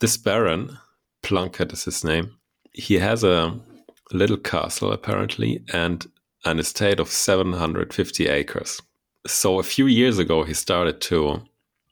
This 0.00 0.16
baron, 0.16 0.78
Plunkett 1.22 1.72
is 1.72 1.84
his 1.84 2.04
name, 2.04 2.36
he 2.72 2.94
has 2.98 3.24
a 3.24 3.58
little 4.12 4.36
castle 4.36 4.92
apparently 4.92 5.62
and 5.72 6.06
an 6.44 6.58
estate 6.58 7.00
of 7.00 7.08
750 7.08 8.26
acres 8.26 8.80
so 9.28 9.58
a 9.58 9.62
few 9.62 9.86
years 9.86 10.18
ago, 10.18 10.44
he 10.44 10.54
started 10.54 11.00
to 11.02 11.42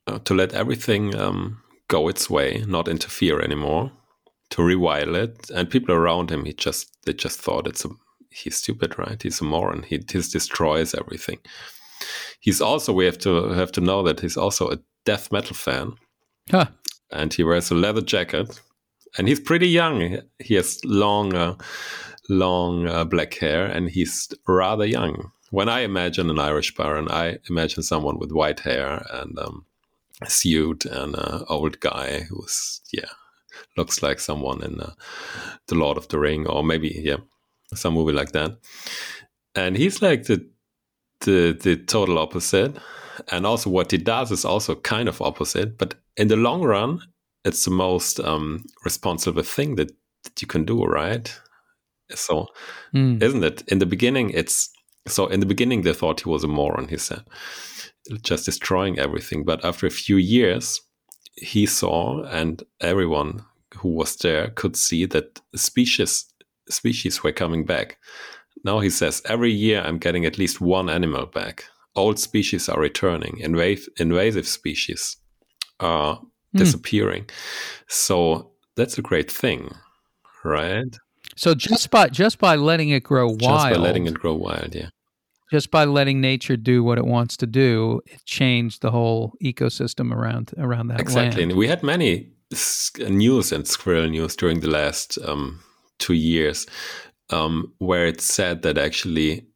uh, 0.06 0.18
to 0.20 0.34
let 0.34 0.54
everything 0.54 1.14
um, 1.16 1.62
go 1.88 2.08
its 2.08 2.30
way, 2.30 2.64
not 2.66 2.88
interfere 2.88 3.40
anymore, 3.40 3.90
to 4.50 4.62
rewild 4.62 5.16
it. 5.16 5.50
And 5.50 5.68
people 5.68 5.94
around 5.94 6.30
him, 6.30 6.44
he 6.44 6.52
just 6.52 7.04
they 7.04 7.12
just 7.12 7.40
thought 7.40 7.66
it's 7.66 7.84
a 7.84 7.90
he's 8.36 8.56
stupid, 8.56 8.98
right? 8.98 9.22
He's 9.22 9.40
a 9.40 9.44
moron. 9.44 9.82
He 9.82 9.98
just 9.98 10.32
destroys 10.32 10.94
everything. 10.94 11.38
He's 12.40 12.60
also 12.60 12.92
we 12.92 13.06
have 13.06 13.18
to 13.18 13.48
have 13.50 13.72
to 13.72 13.80
know 13.80 14.02
that 14.02 14.20
he's 14.20 14.36
also 14.36 14.70
a 14.70 14.78
death 15.04 15.32
metal 15.32 15.56
fan, 15.56 15.94
huh. 16.50 16.66
and 17.10 17.32
he 17.32 17.42
wears 17.42 17.70
a 17.70 17.74
leather 17.74 18.02
jacket, 18.02 18.60
and 19.16 19.28
he's 19.28 19.40
pretty 19.40 19.68
young. 19.68 20.18
He 20.38 20.54
has 20.54 20.80
long, 20.84 21.34
uh, 21.34 21.54
long 22.28 22.86
uh, 22.86 23.04
black 23.04 23.34
hair, 23.34 23.64
and 23.66 23.88
he's 23.88 24.28
rather 24.46 24.84
young 24.84 25.32
when 25.50 25.68
I 25.68 25.80
imagine 25.80 26.30
an 26.30 26.38
Irish 26.38 26.74
baron, 26.74 27.08
I 27.10 27.38
imagine 27.48 27.82
someone 27.82 28.18
with 28.18 28.32
white 28.32 28.60
hair 28.60 29.06
and 29.10 29.38
um, 29.38 29.64
a 30.22 30.30
suit 30.30 30.84
and 30.84 31.14
an 31.14 31.44
old 31.48 31.80
guy 31.80 32.20
who's 32.28 32.80
yeah 32.92 33.10
looks 33.76 34.02
like 34.02 34.20
someone 34.20 34.62
in 34.62 34.80
uh, 34.80 34.92
the 35.68 35.74
Lord 35.74 35.96
of 35.96 36.08
the 36.08 36.18
Ring 36.18 36.46
or 36.46 36.64
maybe 36.64 37.00
yeah 37.02 37.18
some 37.74 37.94
movie 37.94 38.12
like 38.12 38.32
that. 38.32 38.58
And 39.54 39.76
he's 39.76 40.02
like 40.02 40.24
the 40.24 40.48
the 41.20 41.58
the 41.60 41.76
total 41.76 42.18
opposite. 42.18 42.76
And 43.32 43.46
also 43.46 43.70
what 43.70 43.90
he 43.90 43.98
does 43.98 44.30
is 44.30 44.44
also 44.44 44.74
kind 44.74 45.08
of 45.08 45.22
opposite, 45.22 45.78
but 45.78 45.94
in 46.16 46.28
the 46.28 46.36
long 46.36 46.62
run, 46.62 47.00
it's 47.46 47.64
the 47.64 47.70
most 47.70 48.20
um, 48.20 48.64
responsible 48.84 49.42
thing 49.42 49.76
that, 49.76 49.90
that 50.24 50.42
you 50.42 50.46
can 50.46 50.64
do, 50.64 50.84
right? 50.84 51.34
So, 52.14 52.48
mm. 52.94 53.22
isn't 53.22 53.44
it? 53.44 53.62
In 53.68 53.78
the 53.78 53.86
beginning, 53.86 54.30
it's 54.30 54.70
so 55.08 55.28
in 55.28 55.40
the 55.40 55.46
beginning, 55.46 55.82
they 55.82 55.92
thought 55.92 56.20
he 56.20 56.28
was 56.28 56.44
a 56.44 56.48
moron, 56.48 56.88
he 56.88 56.98
said, 56.98 57.22
just 58.22 58.44
destroying 58.44 58.98
everything. 58.98 59.44
But 59.44 59.64
after 59.64 59.86
a 59.86 59.90
few 59.90 60.16
years, 60.16 60.80
he 61.36 61.66
saw, 61.66 62.24
and 62.24 62.62
everyone 62.80 63.44
who 63.76 63.90
was 63.90 64.16
there 64.16 64.48
could 64.48 64.76
see 64.76 65.06
that 65.06 65.40
species 65.54 66.26
species 66.68 67.22
were 67.22 67.32
coming 67.32 67.64
back. 67.64 67.98
Now 68.64 68.80
he 68.80 68.90
says, 68.90 69.22
every 69.26 69.52
year 69.52 69.82
I'm 69.82 69.98
getting 69.98 70.24
at 70.24 70.38
least 70.38 70.60
one 70.60 70.88
animal 70.88 71.26
back. 71.26 71.64
Old 71.94 72.18
species 72.18 72.68
are 72.68 72.80
returning. 72.80 73.40
Inv- 73.42 73.88
invasive 73.98 74.46
species 74.46 75.16
are 75.80 76.18
mm. 76.18 76.58
disappearing. 76.58 77.28
So 77.88 78.52
that's 78.76 78.98
a 78.98 79.02
great 79.02 79.30
thing, 79.30 79.74
right? 80.44 80.96
So 81.36 81.54
just 81.54 81.90
by 81.90 82.08
just 82.08 82.38
by 82.38 82.56
letting 82.56 82.90
it 82.90 83.02
grow 83.02 83.26
wild, 83.26 83.40
just 83.40 83.70
by 83.70 83.76
letting 83.76 84.06
it 84.06 84.14
grow 84.14 84.34
wild, 84.34 84.74
yeah 84.74 84.88
just 85.50 85.70
by 85.70 85.84
letting 85.84 86.20
nature 86.20 86.56
do 86.56 86.82
what 86.82 86.98
it 86.98 87.06
wants 87.06 87.36
to 87.36 87.46
do, 87.46 88.00
it 88.06 88.24
changed 88.24 88.82
the 88.82 88.90
whole 88.90 89.34
ecosystem 89.42 90.12
around 90.12 90.52
around 90.58 90.88
that 90.88 91.00
exactly. 91.00 91.42
Land. 91.42 91.52
And 91.52 91.58
we 91.58 91.68
had 91.68 91.82
many 91.82 92.30
news 92.98 93.52
and 93.52 93.66
squirrel 93.66 94.08
news 94.08 94.36
during 94.36 94.60
the 94.60 94.70
last 94.70 95.18
um, 95.24 95.60
two 95.98 96.14
years, 96.14 96.66
um, 97.30 97.72
where 97.78 98.06
it 98.06 98.20
said 98.20 98.62
that 98.62 98.78
actually 98.78 99.46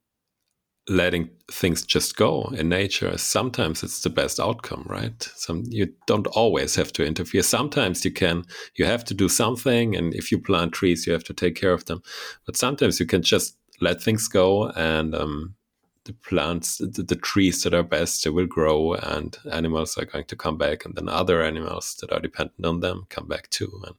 letting 0.89 1.31
things 1.51 1.85
just 1.85 2.17
go 2.17 2.51
in 2.57 2.69
nature 2.69 3.17
sometimes 3.17 3.83
it's 3.85 4.03
the 4.03 4.11
best 4.11 4.41
outcome 4.41 4.85
right 4.89 5.31
some 5.37 5.63
you 5.69 5.87
don't 6.07 6.27
always 6.29 6.75
have 6.75 6.93
to 6.93 7.05
interfere 7.05 7.43
sometimes 7.43 8.05
you 8.05 8.11
can 8.11 8.43
you 8.75 8.85
have 8.85 9.05
to 9.05 9.15
do 9.15 9.29
something 9.29 9.95
and 9.95 10.15
if 10.15 10.33
you 10.33 10.39
plant 10.39 10.73
trees 10.73 11.07
you 11.07 11.13
have 11.13 11.23
to 11.23 11.35
take 11.35 11.55
care 11.55 11.73
of 11.73 11.85
them 11.85 12.03
but 12.45 12.57
sometimes 12.57 12.99
you 12.99 13.07
can 13.07 13.23
just 13.23 13.57
let 13.81 14.03
things 14.03 14.27
go 14.27 14.71
and 14.71 15.15
um, 15.15 15.55
the 16.05 16.13
plants, 16.13 16.79
the, 16.79 17.03
the, 17.03 17.17
trees 17.17 17.63
that 17.63 17.75
are 17.75 17.83
best, 17.83 18.25
they 18.25 18.31
will 18.31 18.47
grow, 18.47 18.95
and 18.95 19.37
animals 19.53 19.97
are 19.99 20.07
going 20.07 20.25
to 20.25 20.37
come 20.37 20.57
back, 20.57 20.85
and 20.85 20.95
then 20.95 21.09
other 21.09 21.43
animals 21.43 21.97
that 22.01 22.13
are 22.13 22.21
dependent 22.21 22.65
on 22.65 22.81
them 22.81 23.07
come 23.11 23.29
back 23.29 23.49
too. 23.51 23.71
And 23.87 23.95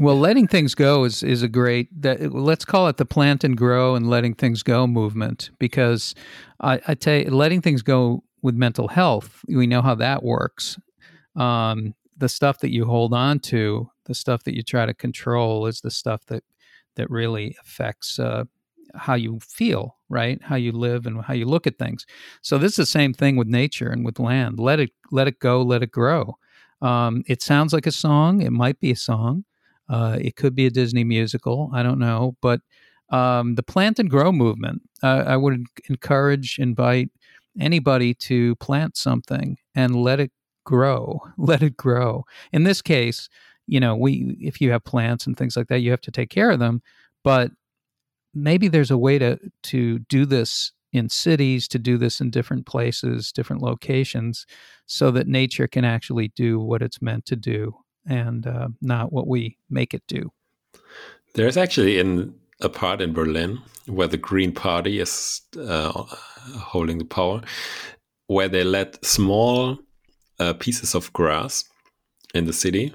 well, 0.00 0.18
letting 0.18 0.48
things 0.48 0.74
go 0.74 1.04
is 1.04 1.22
is 1.22 1.42
a 1.42 1.48
great 1.48 1.88
that 2.02 2.32
let's 2.32 2.64
call 2.64 2.88
it 2.88 2.96
the 2.96 3.04
plant 3.04 3.44
and 3.44 3.56
grow 3.56 3.94
and 3.94 4.08
letting 4.08 4.34
things 4.34 4.62
go 4.62 4.86
movement 4.86 5.50
because 5.58 6.14
I, 6.60 6.80
I 6.88 6.94
tell 6.94 7.16
you, 7.18 7.30
letting 7.30 7.60
things 7.60 7.82
go 7.82 8.24
with 8.42 8.54
mental 8.54 8.88
health, 8.88 9.44
we 9.46 9.66
know 9.66 9.82
how 9.82 9.94
that 9.96 10.22
works. 10.22 10.78
Um, 11.36 11.94
the 12.16 12.30
stuff 12.30 12.60
that 12.60 12.72
you 12.72 12.86
hold 12.86 13.12
on 13.12 13.40
to, 13.40 13.90
the 14.06 14.14
stuff 14.14 14.44
that 14.44 14.56
you 14.56 14.62
try 14.62 14.86
to 14.86 14.94
control, 14.94 15.66
is 15.66 15.82
the 15.82 15.90
stuff 15.90 16.24
that 16.26 16.44
that 16.96 17.10
really 17.10 17.54
affects 17.62 18.18
uh, 18.18 18.44
how 18.94 19.14
you 19.14 19.38
feel, 19.40 19.96
right? 20.08 20.40
How 20.42 20.56
you 20.56 20.72
live 20.72 21.04
and 21.06 21.22
how 21.22 21.34
you 21.34 21.44
look 21.44 21.66
at 21.66 21.78
things. 21.78 22.06
So 22.40 22.56
this 22.56 22.72
is 22.72 22.76
the 22.76 22.86
same 22.86 23.12
thing 23.12 23.36
with 23.36 23.48
nature 23.48 23.90
and 23.90 24.02
with 24.04 24.18
land. 24.18 24.58
Let 24.58 24.80
it 24.80 24.92
let 25.12 25.28
it 25.28 25.40
go, 25.40 25.60
let 25.60 25.82
it 25.82 25.90
grow. 25.90 26.38
Um, 26.80 27.22
it 27.26 27.42
sounds 27.42 27.74
like 27.74 27.86
a 27.86 27.92
song. 27.92 28.40
It 28.40 28.52
might 28.52 28.80
be 28.80 28.90
a 28.92 28.96
song. 28.96 29.44
Uh, 29.90 30.16
it 30.20 30.36
could 30.36 30.54
be 30.54 30.66
a 30.66 30.70
Disney 30.70 31.04
musical. 31.04 31.70
I 31.74 31.82
don't 31.82 31.98
know, 31.98 32.36
but 32.40 32.60
um, 33.10 33.56
the 33.56 33.62
plant 33.62 33.98
and 33.98 34.08
grow 34.08 34.30
movement. 34.30 34.82
Uh, 35.02 35.24
I 35.26 35.36
would 35.36 35.64
encourage, 35.88 36.58
invite 36.58 37.10
anybody 37.58 38.14
to 38.14 38.54
plant 38.56 38.96
something 38.96 39.58
and 39.74 39.96
let 39.96 40.20
it 40.20 40.30
grow. 40.64 41.20
Let 41.36 41.62
it 41.62 41.76
grow. 41.76 42.24
In 42.52 42.62
this 42.64 42.80
case, 42.82 43.28
you 43.66 43.80
know, 43.80 43.96
we 43.96 44.36
if 44.40 44.60
you 44.60 44.70
have 44.70 44.84
plants 44.84 45.26
and 45.26 45.36
things 45.36 45.56
like 45.56 45.68
that, 45.68 45.80
you 45.80 45.90
have 45.90 46.00
to 46.02 46.10
take 46.12 46.30
care 46.30 46.50
of 46.50 46.60
them. 46.60 46.82
But 47.24 47.50
maybe 48.34 48.68
there's 48.68 48.90
a 48.90 48.98
way 48.98 49.18
to 49.18 49.38
to 49.64 49.98
do 50.00 50.24
this 50.26 50.72
in 50.92 51.08
cities 51.08 51.68
to 51.68 51.78
do 51.78 51.96
this 51.98 52.20
in 52.20 52.30
different 52.30 52.66
places 52.66 53.32
different 53.32 53.62
locations 53.62 54.46
so 54.86 55.10
that 55.10 55.28
nature 55.28 55.68
can 55.68 55.84
actually 55.84 56.28
do 56.34 56.58
what 56.58 56.82
it's 56.82 57.00
meant 57.00 57.24
to 57.26 57.36
do 57.36 57.74
and 58.10 58.46
uh, 58.46 58.68
not 58.80 59.12
what 59.12 59.26
we 59.26 59.56
make 59.68 59.94
it 59.94 60.02
do 60.06 60.30
there's 61.34 61.56
actually 61.56 61.98
in 61.98 62.34
a 62.60 62.68
part 62.68 63.00
in 63.00 63.12
berlin 63.12 63.58
where 63.86 64.08
the 64.08 64.16
green 64.16 64.52
party 64.52 65.00
is 65.00 65.40
uh, 65.58 66.04
holding 66.58 66.98
the 66.98 67.04
power 67.04 67.40
where 68.26 68.48
they 68.48 68.62
let 68.64 69.02
small 69.04 69.78
uh, 70.38 70.52
pieces 70.54 70.94
of 70.94 71.12
grass 71.12 71.64
in 72.34 72.44
the 72.44 72.52
city 72.52 72.94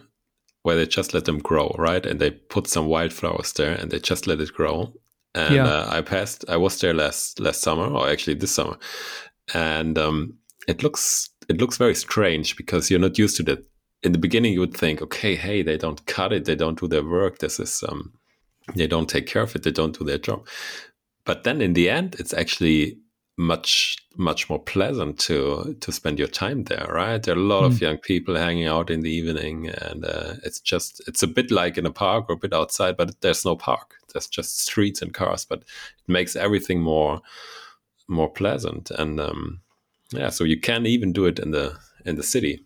where 0.64 0.76
they 0.76 0.86
just 0.88 1.14
let 1.14 1.26
them 1.26 1.38
grow, 1.38 1.76
right? 1.78 2.08
And 2.08 2.20
they 2.20 2.32
put 2.32 2.66
some 2.66 2.88
wildflowers 2.88 3.54
there 3.54 3.74
and 3.74 3.92
they 3.92 4.00
just 4.00 4.26
let 4.26 4.40
it 4.40 4.52
grow 4.52 4.92
and 5.36 5.54
yeah. 5.54 5.68
uh, 5.68 5.88
I 5.90 6.02
passed. 6.02 6.46
I 6.48 6.58
was 6.58 6.80
there 6.80 6.94
last 6.94 7.40
last 7.40 7.62
summer, 7.62 7.86
or 7.86 8.10
actually 8.10 8.36
this 8.36 8.52
summer, 8.52 8.78
and 9.54 9.98
um, 10.00 10.38
it 10.68 10.82
looks 10.82 11.30
it 11.50 11.60
looks 11.60 11.78
very 11.78 11.94
strange 11.94 12.56
because 12.56 12.90
you're 12.90 13.00
not 13.00 13.20
used 13.20 13.38
to 13.38 13.44
that. 13.44 13.64
In 14.06 14.12
the 14.12 14.18
beginning, 14.18 14.54
you 14.54 14.60
would 14.60 14.78
think, 14.78 15.02
okay, 15.02 15.36
hey, 15.36 15.62
they 15.64 15.78
don't 15.78 16.06
cut 16.06 16.32
it, 16.32 16.46
they 16.46 16.56
don't 16.56 16.80
do 16.80 16.88
their 16.88 17.04
work. 17.04 17.40
This 17.40 17.60
is 17.60 17.84
um, 17.88 18.14
they 18.76 18.88
don't 18.88 19.10
take 19.10 19.28
care 19.28 19.42
of 19.42 19.56
it, 19.56 19.64
they 19.64 19.72
don't 19.72 19.98
do 19.98 20.06
their 20.06 20.18
job. 20.18 20.48
But 21.26 21.44
then 21.44 21.62
in 21.62 21.74
the 21.74 21.90
end, 21.90 22.16
it's 22.20 22.34
actually 22.34 22.98
much 23.38 23.98
much 24.16 24.50
more 24.50 24.60
pleasant 24.60 25.20
to 25.20 25.76
to 25.82 25.92
spend 25.92 26.18
your 26.18 26.28
time 26.30 26.64
there 26.64 26.88
right 26.90 27.24
there 27.24 27.36
are 27.36 27.38
a 27.38 27.42
lot 27.42 27.64
mm. 27.64 27.66
of 27.66 27.82
young 27.82 27.98
people 27.98 28.34
hanging 28.34 28.66
out 28.66 28.90
in 28.90 29.02
the 29.02 29.12
evening 29.12 29.68
and 29.68 30.06
uh, 30.06 30.36
it's 30.46 30.62
just 30.62 31.02
it's 31.06 31.22
a 31.22 31.28
bit 31.28 31.52
like 31.52 31.78
in 31.78 31.86
a 31.86 31.92
park 31.92 32.30
or 32.30 32.36
a 32.36 32.38
bit 32.38 32.54
outside 32.54 32.96
but 32.96 33.20
there's 33.20 33.44
no 33.44 33.54
park 33.54 33.96
there's 34.14 34.28
just 34.28 34.60
streets 34.62 35.02
and 35.02 35.14
cars 35.14 35.44
but 35.44 35.60
it 35.60 36.08
makes 36.08 36.38
everything 36.38 36.80
more 36.80 37.20
more 38.08 38.30
pleasant 38.30 38.90
and 38.92 39.20
um, 39.20 39.60
yeah 40.14 40.30
so 40.30 40.46
you 40.46 40.58
can 40.58 40.86
even 40.86 41.12
do 41.12 41.26
it 41.26 41.38
in 41.38 41.52
the 41.52 41.78
in 42.06 42.16
the 42.16 42.24
city. 42.24 42.64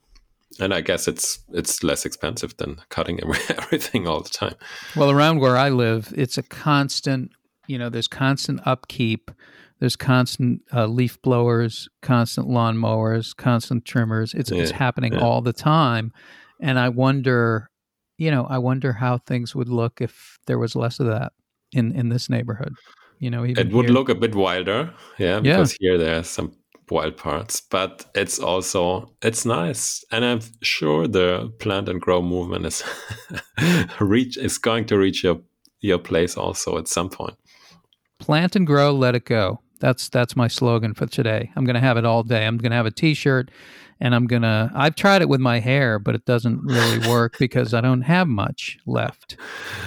And 0.59 0.73
I 0.73 0.81
guess 0.81 1.07
it's 1.07 1.39
it's 1.49 1.83
less 1.83 2.05
expensive 2.05 2.57
than 2.57 2.81
cutting 2.89 3.19
everything 3.49 4.07
all 4.07 4.21
the 4.21 4.29
time. 4.29 4.55
Well, 4.95 5.11
around 5.11 5.39
where 5.39 5.57
I 5.57 5.69
live, 5.69 6.13
it's 6.15 6.37
a 6.37 6.43
constant. 6.43 7.31
You 7.67 7.77
know, 7.77 7.89
there's 7.89 8.07
constant 8.07 8.61
upkeep. 8.65 9.31
There's 9.79 9.95
constant 9.95 10.61
uh, 10.73 10.87
leaf 10.87 11.21
blowers, 11.21 11.87
constant 12.01 12.49
lawn 12.49 12.77
mowers, 12.77 13.33
constant 13.33 13.85
trimmers. 13.85 14.33
It's 14.33 14.51
yeah, 14.51 14.61
it's 14.61 14.71
happening 14.71 15.13
yeah. 15.13 15.21
all 15.21 15.41
the 15.41 15.53
time, 15.53 16.11
and 16.59 16.77
I 16.77 16.89
wonder, 16.89 17.69
you 18.17 18.29
know, 18.31 18.45
I 18.45 18.57
wonder 18.57 18.93
how 18.93 19.19
things 19.19 19.55
would 19.55 19.69
look 19.69 20.01
if 20.01 20.39
there 20.47 20.59
was 20.59 20.75
less 20.75 20.99
of 20.99 21.07
that 21.07 21.31
in 21.71 21.93
in 21.93 22.09
this 22.09 22.29
neighborhood. 22.29 22.73
You 23.19 23.29
know, 23.29 23.43
it 23.43 23.71
would 23.71 23.85
here. 23.85 23.93
look 23.93 24.09
a 24.09 24.15
bit 24.15 24.35
wilder, 24.35 24.93
yeah, 25.17 25.39
because 25.39 25.77
yeah. 25.79 25.91
here 25.91 25.97
there 25.97 26.19
are 26.19 26.23
some 26.23 26.53
wild 26.91 27.17
parts, 27.17 27.61
but 27.61 28.05
it's 28.15 28.39
also 28.39 29.13
it's 29.21 29.45
nice, 29.45 30.03
and 30.11 30.25
I'm 30.25 30.41
sure 30.61 31.07
the 31.07 31.51
plant 31.59 31.89
and 31.89 32.01
grow 32.01 32.21
movement 32.21 32.65
is 32.65 32.83
reach 33.99 34.37
is 34.37 34.57
going 34.57 34.85
to 34.85 34.97
reach 34.97 35.23
your 35.23 35.41
your 35.81 35.99
place 35.99 36.37
also 36.37 36.77
at 36.77 36.87
some 36.87 37.09
point. 37.09 37.35
Plant 38.19 38.55
and 38.55 38.67
grow, 38.67 38.91
let 38.91 39.15
it 39.15 39.25
go. 39.25 39.59
That's 39.79 40.09
that's 40.09 40.35
my 40.35 40.47
slogan 40.47 40.93
for 40.93 41.05
today. 41.05 41.51
I'm 41.55 41.65
going 41.65 41.75
to 41.75 41.79
have 41.79 41.97
it 41.97 42.05
all 42.05 42.23
day. 42.23 42.45
I'm 42.45 42.57
going 42.57 42.71
to 42.71 42.77
have 42.77 42.85
a 42.85 42.91
T-shirt, 42.91 43.49
and 43.99 44.13
I'm 44.13 44.27
going 44.27 44.41
to. 44.41 44.71
I've 44.75 44.95
tried 44.95 45.21
it 45.21 45.29
with 45.29 45.39
my 45.39 45.59
hair, 45.59 45.99
but 45.99 46.15
it 46.15 46.25
doesn't 46.25 46.61
really 46.63 47.07
work 47.09 47.37
because 47.39 47.73
I 47.73 47.81
don't 47.81 48.01
have 48.01 48.27
much 48.27 48.77
left. 48.85 49.37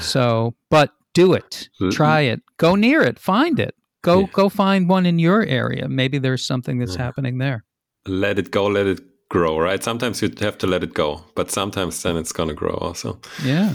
So, 0.00 0.54
but 0.70 0.92
do 1.12 1.34
it. 1.34 1.68
Try 1.90 2.22
it. 2.22 2.42
Go 2.56 2.74
near 2.74 3.02
it. 3.02 3.18
Find 3.18 3.60
it. 3.60 3.74
Go 4.02 4.20
yeah. 4.20 4.26
go 4.32 4.48
find 4.48 4.88
one 4.88 5.06
in 5.06 5.18
your 5.18 5.44
area. 5.44 5.88
Maybe 5.88 6.18
there's 6.18 6.44
something 6.44 6.78
that's 6.78 6.96
yeah. 6.96 7.04
happening 7.04 7.38
there. 7.38 7.64
Let 8.06 8.38
it 8.38 8.50
go. 8.50 8.66
Let 8.66 8.86
it 8.86 9.00
grow. 9.28 9.58
Right. 9.58 9.82
Sometimes 9.82 10.20
you 10.20 10.30
have 10.40 10.58
to 10.58 10.66
let 10.66 10.82
it 10.82 10.92
go, 10.92 11.24
but 11.34 11.50
sometimes 11.50 12.02
then 12.02 12.16
it's 12.16 12.32
gonna 12.32 12.54
grow 12.54 12.74
also. 12.74 13.20
Yeah. 13.44 13.74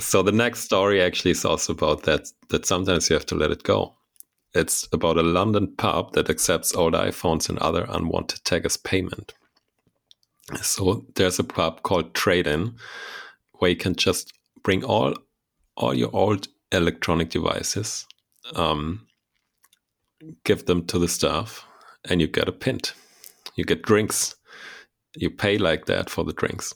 So 0.00 0.22
the 0.22 0.32
next 0.32 0.60
story 0.60 1.00
actually 1.02 1.32
is 1.32 1.44
also 1.44 1.72
about 1.72 2.02
that. 2.04 2.28
That 2.48 2.66
sometimes 2.66 3.10
you 3.10 3.14
have 3.14 3.26
to 3.26 3.34
let 3.34 3.50
it 3.50 3.62
go. 3.62 3.94
It's 4.54 4.88
about 4.92 5.18
a 5.18 5.22
London 5.22 5.74
pub 5.76 6.14
that 6.14 6.30
accepts 6.30 6.74
old 6.74 6.94
iPhones 6.94 7.50
and 7.50 7.58
other 7.58 7.86
unwanted 7.90 8.42
tech 8.44 8.64
as 8.64 8.78
payment. 8.78 9.34
So 10.62 11.04
there's 11.16 11.38
a 11.38 11.44
pub 11.44 11.82
called 11.82 12.14
Trade 12.14 12.46
In 12.46 12.76
where 13.58 13.70
you 13.70 13.76
can 13.76 13.96
just 13.96 14.32
bring 14.62 14.82
all 14.82 15.14
all 15.76 15.92
your 15.92 16.14
old 16.14 16.48
electronic 16.72 17.30
devices, 17.30 18.06
um, 18.54 19.06
give 20.44 20.66
them 20.66 20.84
to 20.86 20.98
the 20.98 21.08
staff, 21.08 21.64
and 22.08 22.20
you 22.20 22.26
get 22.26 22.48
a 22.48 22.52
pint. 22.52 22.94
You 23.56 23.64
get 23.64 23.82
drinks. 23.82 24.34
You 25.16 25.30
pay 25.30 25.58
like 25.58 25.86
that 25.86 26.10
for 26.10 26.24
the 26.24 26.32
drinks, 26.32 26.74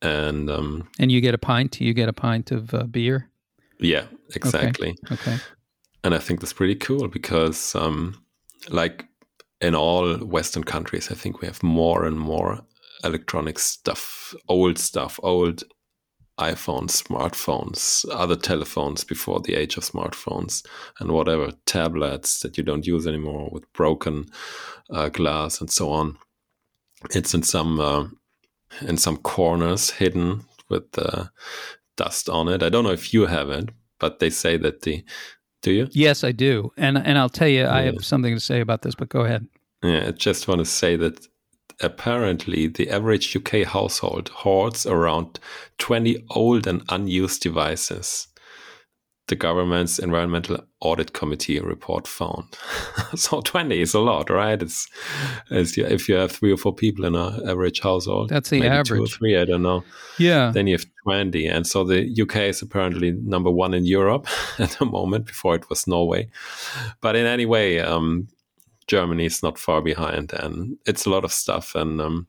and 0.00 0.48
um, 0.50 0.88
and 0.98 1.12
you 1.12 1.20
get 1.20 1.34
a 1.34 1.38
pint. 1.38 1.80
You 1.80 1.92
get 1.92 2.08
a 2.08 2.12
pint 2.12 2.50
of 2.50 2.72
uh, 2.72 2.84
beer. 2.84 3.30
Yeah, 3.80 4.06
exactly. 4.34 4.96
Okay. 5.10 5.14
okay. 5.32 5.38
And 6.04 6.14
I 6.14 6.18
think 6.18 6.40
that's 6.40 6.52
pretty 6.52 6.74
cool 6.74 7.08
because, 7.08 7.74
um, 7.74 8.22
like 8.70 9.04
in 9.60 9.74
all 9.74 10.16
Western 10.18 10.64
countries, 10.64 11.10
I 11.10 11.14
think 11.14 11.40
we 11.40 11.46
have 11.46 11.62
more 11.62 12.04
and 12.04 12.18
more 12.18 12.60
electronic 13.04 13.58
stuff, 13.58 14.34
old 14.48 14.78
stuff, 14.78 15.20
old 15.22 15.64
iPhones, 16.38 17.02
smartphones, 17.02 18.04
other 18.12 18.36
telephones 18.36 19.04
before 19.04 19.40
the 19.40 19.54
age 19.54 19.76
of 19.76 19.84
smartphones, 19.84 20.64
and 21.00 21.12
whatever 21.12 21.52
tablets 21.66 22.40
that 22.40 22.56
you 22.56 22.64
don't 22.64 22.86
use 22.86 23.06
anymore 23.06 23.48
with 23.52 23.70
broken 23.72 24.26
uh, 24.90 25.08
glass 25.08 25.60
and 25.60 25.70
so 25.70 25.90
on. 25.90 26.16
It's 27.10 27.34
in 27.34 27.42
some 27.42 27.80
uh, 27.80 28.06
in 28.82 28.96
some 28.96 29.16
corners 29.18 29.90
hidden 29.90 30.44
with 30.68 30.98
uh, 30.98 31.26
dust 31.96 32.28
on 32.28 32.48
it. 32.48 32.62
I 32.62 32.68
don't 32.68 32.84
know 32.84 32.90
if 32.90 33.12
you 33.12 33.26
have 33.26 33.50
it, 33.50 33.70
but 33.98 34.18
they 34.18 34.30
say 34.30 34.56
that 34.58 34.82
the 34.82 35.04
do 35.62 35.72
you? 35.72 35.88
Yes, 35.90 36.22
I 36.22 36.32
do, 36.32 36.72
and 36.76 36.98
and 36.98 37.18
I'll 37.18 37.28
tell 37.28 37.48
you, 37.48 37.62
yeah. 37.62 37.74
I 37.74 37.82
have 37.82 38.04
something 38.04 38.34
to 38.34 38.40
say 38.40 38.60
about 38.60 38.82
this. 38.82 38.94
But 38.94 39.08
go 39.08 39.22
ahead. 39.22 39.46
Yeah, 39.82 40.08
I 40.08 40.10
just 40.12 40.48
want 40.48 40.60
to 40.60 40.64
say 40.64 40.96
that 40.96 41.26
apparently 41.80 42.66
the 42.66 42.90
average 42.90 43.36
UK 43.36 43.64
household 43.66 44.28
hoards 44.28 44.86
around 44.86 45.38
20 45.78 46.24
old 46.30 46.66
and 46.66 46.82
unused 46.88 47.42
devices. 47.42 48.28
The 49.28 49.36
government's 49.36 49.98
Environmental 49.98 50.64
Audit 50.80 51.12
Committee 51.12 51.60
report 51.60 52.08
found. 52.08 52.56
so 53.14 53.42
20 53.42 53.78
is 53.78 53.92
a 53.92 54.00
lot, 54.00 54.30
right? 54.30 54.60
It's, 54.60 54.88
it's, 55.50 55.76
if 55.76 56.08
you 56.08 56.14
have 56.14 56.32
three 56.32 56.50
or 56.50 56.56
four 56.56 56.74
people 56.74 57.04
in 57.04 57.14
an 57.14 57.46
average 57.46 57.80
household. 57.80 58.30
That's 58.30 58.48
the 58.48 58.66
average. 58.66 58.88
Two 58.88 59.04
or 59.04 59.06
three, 59.06 59.36
I 59.36 59.44
don't 59.44 59.62
know. 59.62 59.84
Yeah. 60.18 60.50
Then 60.50 60.66
you 60.66 60.76
have 60.76 60.86
20. 61.04 61.46
And 61.46 61.66
so 61.66 61.84
the 61.84 62.10
UK 62.18 62.36
is 62.36 62.62
apparently 62.62 63.10
number 63.10 63.50
one 63.50 63.74
in 63.74 63.84
Europe 63.84 64.26
at 64.58 64.70
the 64.78 64.86
moment, 64.86 65.26
before 65.26 65.54
it 65.54 65.68
was 65.68 65.86
Norway. 65.86 66.30
But 67.02 67.14
in 67.14 67.26
any 67.26 67.44
way, 67.44 67.80
um, 67.80 68.28
Germany 68.88 69.26
is 69.26 69.42
not 69.42 69.58
far 69.58 69.80
behind, 69.80 70.32
and 70.32 70.76
it's 70.86 71.06
a 71.06 71.10
lot 71.10 71.24
of 71.24 71.32
stuff, 71.32 71.74
and 71.74 72.00
um, 72.00 72.26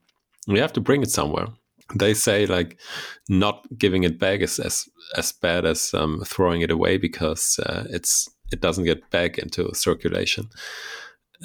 we 0.47 0.59
have 0.59 0.73
to 0.73 0.81
bring 0.81 1.01
it 1.01 1.09
somewhere. 1.09 1.47
They 1.95 2.13
say 2.13 2.45
like 2.45 2.79
not 3.27 3.65
giving 3.77 4.03
it 4.03 4.19
back 4.19 4.41
is 4.41 4.59
as 4.59 4.87
as 5.17 5.31
bad 5.31 5.65
as 5.65 5.93
um, 5.93 6.21
throwing 6.25 6.61
it 6.61 6.69
away 6.69 6.97
because 6.97 7.59
uh, 7.65 7.85
it's 7.89 8.29
it 8.51 8.61
doesn't 8.61 8.85
get 8.85 9.09
back 9.09 9.37
into 9.37 9.73
circulation. 9.73 10.49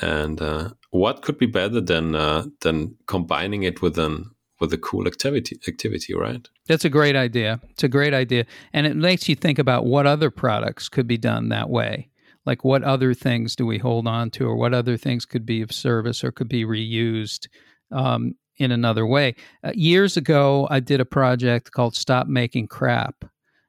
And 0.03 0.42
uh, 0.42 0.70
what 0.90 1.22
could 1.22 1.38
be 1.38 1.46
better 1.46 1.81
than 1.81 2.14
uh, 2.14 2.46
than 2.61 2.96
combining 3.07 3.62
it 3.62 3.81
with 3.81 3.98
an 3.98 4.31
with 4.61 4.72
a 4.72 4.79
cool 4.79 5.07
activity 5.07 5.59
activity, 5.68 6.14
right? 6.14 6.46
That's 6.66 6.85
a 6.85 6.90
great 6.90 7.16
idea. 7.16 7.61
It's 7.70 7.85
a 7.85 7.88
great 7.88 8.12
idea, 8.12 8.44
and 8.72 8.87
it 8.87 8.96
makes 8.96 9.29
you 9.29 9.37
think 9.37 9.59
about 9.59 9.87
what 9.87 10.07
other 10.07 10.31
products 10.31 10.88
could 10.88 11.07
be 11.07 11.18
done 11.18 11.48
that 11.50 11.70
way 11.70 12.09
like 12.47 12.65
what 12.65 12.83
other 12.83 13.15
things 13.15 13.57
do 13.57 13.67
we 13.67 13.79
hold 13.79 14.07
on 14.07 14.31
to 14.31 14.47
or 14.47 14.57
what 14.57 14.75
other 14.75 14.97
things 14.97 15.25
could 15.25 15.47
be 15.47 15.63
of 15.63 15.73
service 15.73 16.23
or 16.23 16.31
could 16.31 16.49
be 16.49 16.65
reused 16.65 17.49
um, 17.91 18.35
in 18.59 18.71
another 18.71 19.07
way? 19.07 19.35
Uh, 19.63 19.73
years 19.75 20.17
ago 20.17 20.67
i 20.71 20.81
did 20.81 21.01
a 21.01 21.05
project 21.05 21.73
called 21.73 21.95
stop 21.95 22.27
making 22.27 22.67
crap 22.67 23.25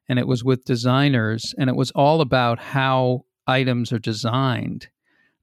and 0.08 0.20
it 0.20 0.28
was 0.28 0.44
with 0.44 0.66
designers 0.66 1.54
and 1.58 1.70
it 1.70 1.76
was 1.76 1.92
all 1.92 2.22
about 2.22 2.60
how 2.60 3.26
items 3.48 3.92
are 3.92 4.00
designed 4.00 4.88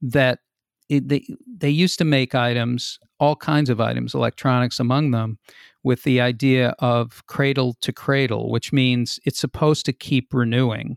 that 0.01 0.41
it, 0.89 1.09
they, 1.09 1.25
they 1.47 1.71
used 1.71 1.99
to 1.99 2.05
make 2.05 2.35
items 2.35 2.99
all 3.19 3.37
kinds 3.37 3.71
of 3.71 3.81
items 3.81 4.15
electronics 4.15 4.81
among 4.81 5.13
them 5.13 5.39
with 5.85 6.03
the 6.03 6.21
idea 6.21 6.75
of 6.81 7.23
cradle 7.27 7.77
to 7.81 7.93
cradle 7.93 8.51
which 8.51 8.73
means 8.73 9.19
it's 9.25 9.39
supposed 9.39 9.87
to 9.87 9.93
keep 9.93 10.33
renewing 10.33 10.97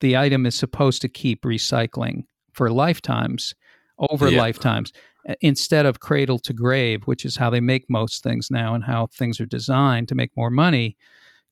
the 0.00 0.16
item 0.16 0.46
is 0.46 0.54
supposed 0.54 1.02
to 1.02 1.08
keep 1.08 1.42
recycling 1.42 2.24
for 2.52 2.70
lifetimes 2.70 3.54
over 3.98 4.28
yeah. 4.30 4.38
lifetimes 4.38 4.92
instead 5.40 5.86
of 5.86 6.00
cradle 6.00 6.38
to 6.38 6.52
grave 6.52 7.02
which 7.06 7.24
is 7.24 7.36
how 7.36 7.50
they 7.50 7.60
make 7.60 7.88
most 7.88 8.22
things 8.22 8.50
now 8.50 8.74
and 8.74 8.84
how 8.84 9.06
things 9.06 9.40
are 9.40 9.46
designed 9.46 10.08
to 10.08 10.14
make 10.14 10.30
more 10.36 10.50
money 10.50 10.96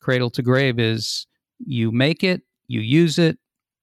cradle 0.01 0.31
to 0.31 0.43
grave 0.43 0.79
is 0.79 1.27
you 1.59 1.91
make 1.91 2.23
it 2.23 2.43
you 2.69 2.81
use 2.81 3.19
it 3.19 3.39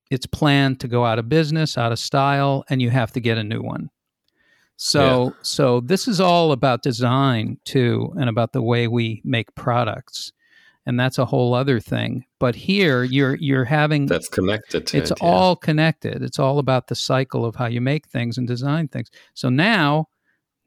it's 0.09 0.25
planned 0.25 0.79
to 0.79 0.87
go 0.87 1.05
out 1.05 1.19
of 1.19 1.27
business 1.27 1.77
out 1.77 1.91
of 1.91 1.99
style 1.99 2.63
and 2.69 2.81
you 2.81 2.89
have 2.89 3.11
to 3.11 3.19
get 3.19 3.37
a 3.37 3.43
new 3.43 3.61
one 3.61 3.89
so 4.77 5.25
yeah. 5.25 5.29
so 5.41 5.79
this 5.81 6.07
is 6.07 6.21
all 6.21 6.51
about 6.51 6.83
design 6.83 7.57
too 7.65 8.13
and 8.17 8.29
about 8.29 8.53
the 8.53 8.61
way 8.61 8.87
we 8.87 9.21
make 9.25 9.53
products 9.55 10.31
and 10.85 10.99
that's 10.99 11.17
a 11.17 11.25
whole 11.25 11.53
other 11.53 11.79
thing. 11.79 12.25
But 12.39 12.55
here 12.55 13.03
you're 13.03 13.35
you're 13.35 13.65
having 13.65 14.07
that's 14.07 14.29
connected. 14.29 14.93
it's 14.93 15.11
it, 15.11 15.17
all 15.21 15.57
yeah. 15.61 15.65
connected. 15.65 16.23
It's 16.23 16.39
all 16.39 16.59
about 16.59 16.87
the 16.87 16.95
cycle 16.95 17.45
of 17.45 17.55
how 17.55 17.67
you 17.67 17.81
make 17.81 18.07
things 18.07 18.37
and 18.37 18.47
design 18.47 18.87
things. 18.87 19.11
So 19.33 19.49
now 19.49 20.07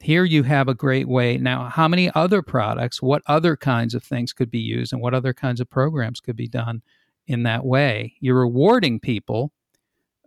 here 0.01 0.25
you 0.25 0.43
have 0.43 0.69
a 0.69 0.75
great 0.75 1.09
way. 1.09 1.39
Now, 1.39 1.65
how 1.65 1.89
many 1.89 2.11
other 2.15 2.43
products, 2.43 3.01
what 3.01 3.23
other 3.27 3.57
kinds 3.57 3.95
of 3.95 4.03
things 4.03 4.33
could 4.33 4.51
be 4.51 4.59
used, 4.59 4.93
and 4.93 5.01
what 5.01 5.15
other 5.15 5.33
kinds 5.33 5.61
of 5.61 5.71
programs 5.71 6.21
could 6.21 6.37
be 6.37 6.49
done 6.49 6.83
in 7.27 7.45
that 7.45 7.65
way? 7.65 8.15
You're 8.21 8.41
rewarding 8.41 9.01
people 9.01 9.51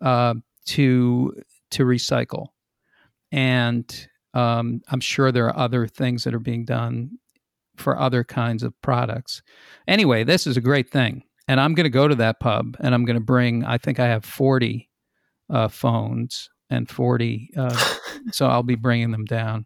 uh, 0.01 0.33
to 0.65 1.41
to 1.71 1.85
recycle, 1.85 2.47
and 3.31 4.07
um, 4.33 4.81
I'm 4.89 4.99
sure 4.99 5.31
there 5.31 5.47
are 5.47 5.57
other 5.57 5.87
things 5.87 6.23
that 6.23 6.33
are 6.33 6.39
being 6.39 6.65
done 6.65 7.19
for 7.77 7.97
other 7.97 8.23
kinds 8.23 8.63
of 8.63 8.79
products. 8.81 9.41
Anyway, 9.87 10.23
this 10.23 10.47
is 10.47 10.57
a 10.57 10.61
great 10.61 10.89
thing. 10.89 11.23
And 11.47 11.61
I'm 11.61 11.73
going 11.73 11.85
to 11.85 11.89
go 11.89 12.07
to 12.07 12.15
that 12.15 12.39
pub 12.39 12.75
and 12.79 12.93
I'm 12.93 13.05
going 13.05 13.15
to 13.15 13.23
bring, 13.23 13.63
I 13.63 13.77
think 13.77 13.99
I 13.99 14.07
have 14.07 14.25
40 14.25 14.89
uh, 15.49 15.67
phones 15.69 16.49
and 16.69 16.89
40. 16.89 17.51
Uh, 17.55 17.89
so 18.31 18.47
I'll 18.47 18.63
be 18.63 18.75
bringing 18.75 19.11
them 19.11 19.25
down. 19.25 19.65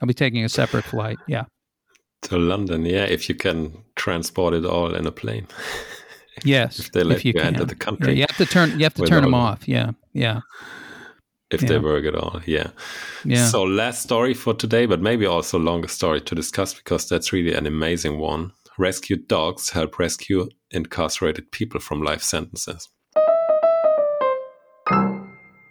I'll 0.00 0.06
be 0.06 0.14
taking 0.14 0.44
a 0.44 0.48
separate 0.48 0.84
flight. 0.84 1.18
Yeah. 1.26 1.44
To 2.22 2.38
London. 2.38 2.86
Yeah. 2.86 3.04
If 3.04 3.28
you 3.28 3.34
can 3.34 3.76
transport 3.96 4.54
it 4.54 4.64
all 4.64 4.94
in 4.94 5.06
a 5.06 5.12
plane. 5.12 5.48
yes. 6.44 6.78
if 6.78 6.92
they 6.92 7.02
let 7.02 7.18
if 7.18 7.24
you, 7.24 7.32
you 7.34 7.40
enter 7.40 7.64
the 7.64 7.74
country. 7.74 8.12
Yeah, 8.12 8.14
you 8.14 8.26
have 8.28 8.36
to 8.36 8.46
turn, 8.46 8.78
you 8.78 8.84
have 8.84 8.94
to 8.94 9.06
turn 9.06 9.22
them 9.22 9.34
off. 9.34 9.66
Yeah. 9.66 9.92
Yeah. 10.12 10.40
If 11.50 11.62
Yeah. 11.62 11.68
they 11.68 11.78
work 11.78 12.04
at 12.06 12.14
all. 12.16 12.40
Yeah. 12.46 12.70
Yeah. 13.24 13.46
So 13.46 13.62
last 13.62 14.02
story 14.02 14.34
for 14.34 14.52
today, 14.54 14.86
but 14.86 15.00
maybe 15.00 15.26
also 15.26 15.58
longer 15.58 15.88
story 15.88 16.20
to 16.22 16.34
discuss 16.34 16.74
because 16.74 17.08
that's 17.08 17.32
really 17.32 17.54
an 17.54 17.66
amazing 17.66 18.18
one. 18.18 18.52
Rescued 18.78 19.28
dogs 19.28 19.70
help 19.70 19.98
rescue 19.98 20.48
incarcerated 20.70 21.50
people 21.52 21.80
from 21.80 22.02
life 22.02 22.22
sentences. 22.22 22.88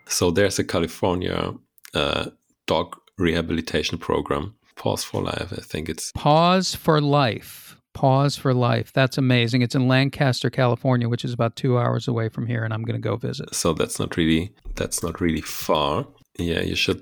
So 0.08 0.32
there's 0.32 0.60
a 0.60 0.64
California 0.64 1.54
uh, 1.94 2.26
dog 2.68 2.96
rehabilitation 3.18 3.98
program. 3.98 4.56
Paws 4.76 5.04
for 5.04 5.22
life. 5.22 5.54
I 5.54 5.62
think 5.62 5.88
it's 5.90 6.12
Paws 6.14 6.76
for 6.76 7.00
Life. 7.02 7.65
Paws 7.96 8.36
for 8.36 8.54
Life. 8.54 8.94
That's 8.94 9.18
amazing. 9.18 9.64
It's 9.64 9.74
in 9.74 9.88
Lancaster, 9.88 10.52
California, 10.52 11.10
which 11.10 11.26
is 11.26 11.34
about 11.34 11.56
two 11.56 11.80
hours 11.80 12.08
away 12.08 12.30
from 12.30 12.46
here, 12.46 12.64
and 12.64 12.72
I'm 12.74 12.84
going 12.84 13.02
to 13.02 13.10
go 13.10 13.16
visit. 13.16 13.56
so 13.56 13.74
that's 13.74 13.98
not 14.00 14.16
really 14.18 14.54
that's 14.76 15.02
not 15.02 15.20
really 15.20 15.42
far. 15.42 16.06
Yeah, 16.38 16.60
you 16.62 16.76
should 16.76 17.02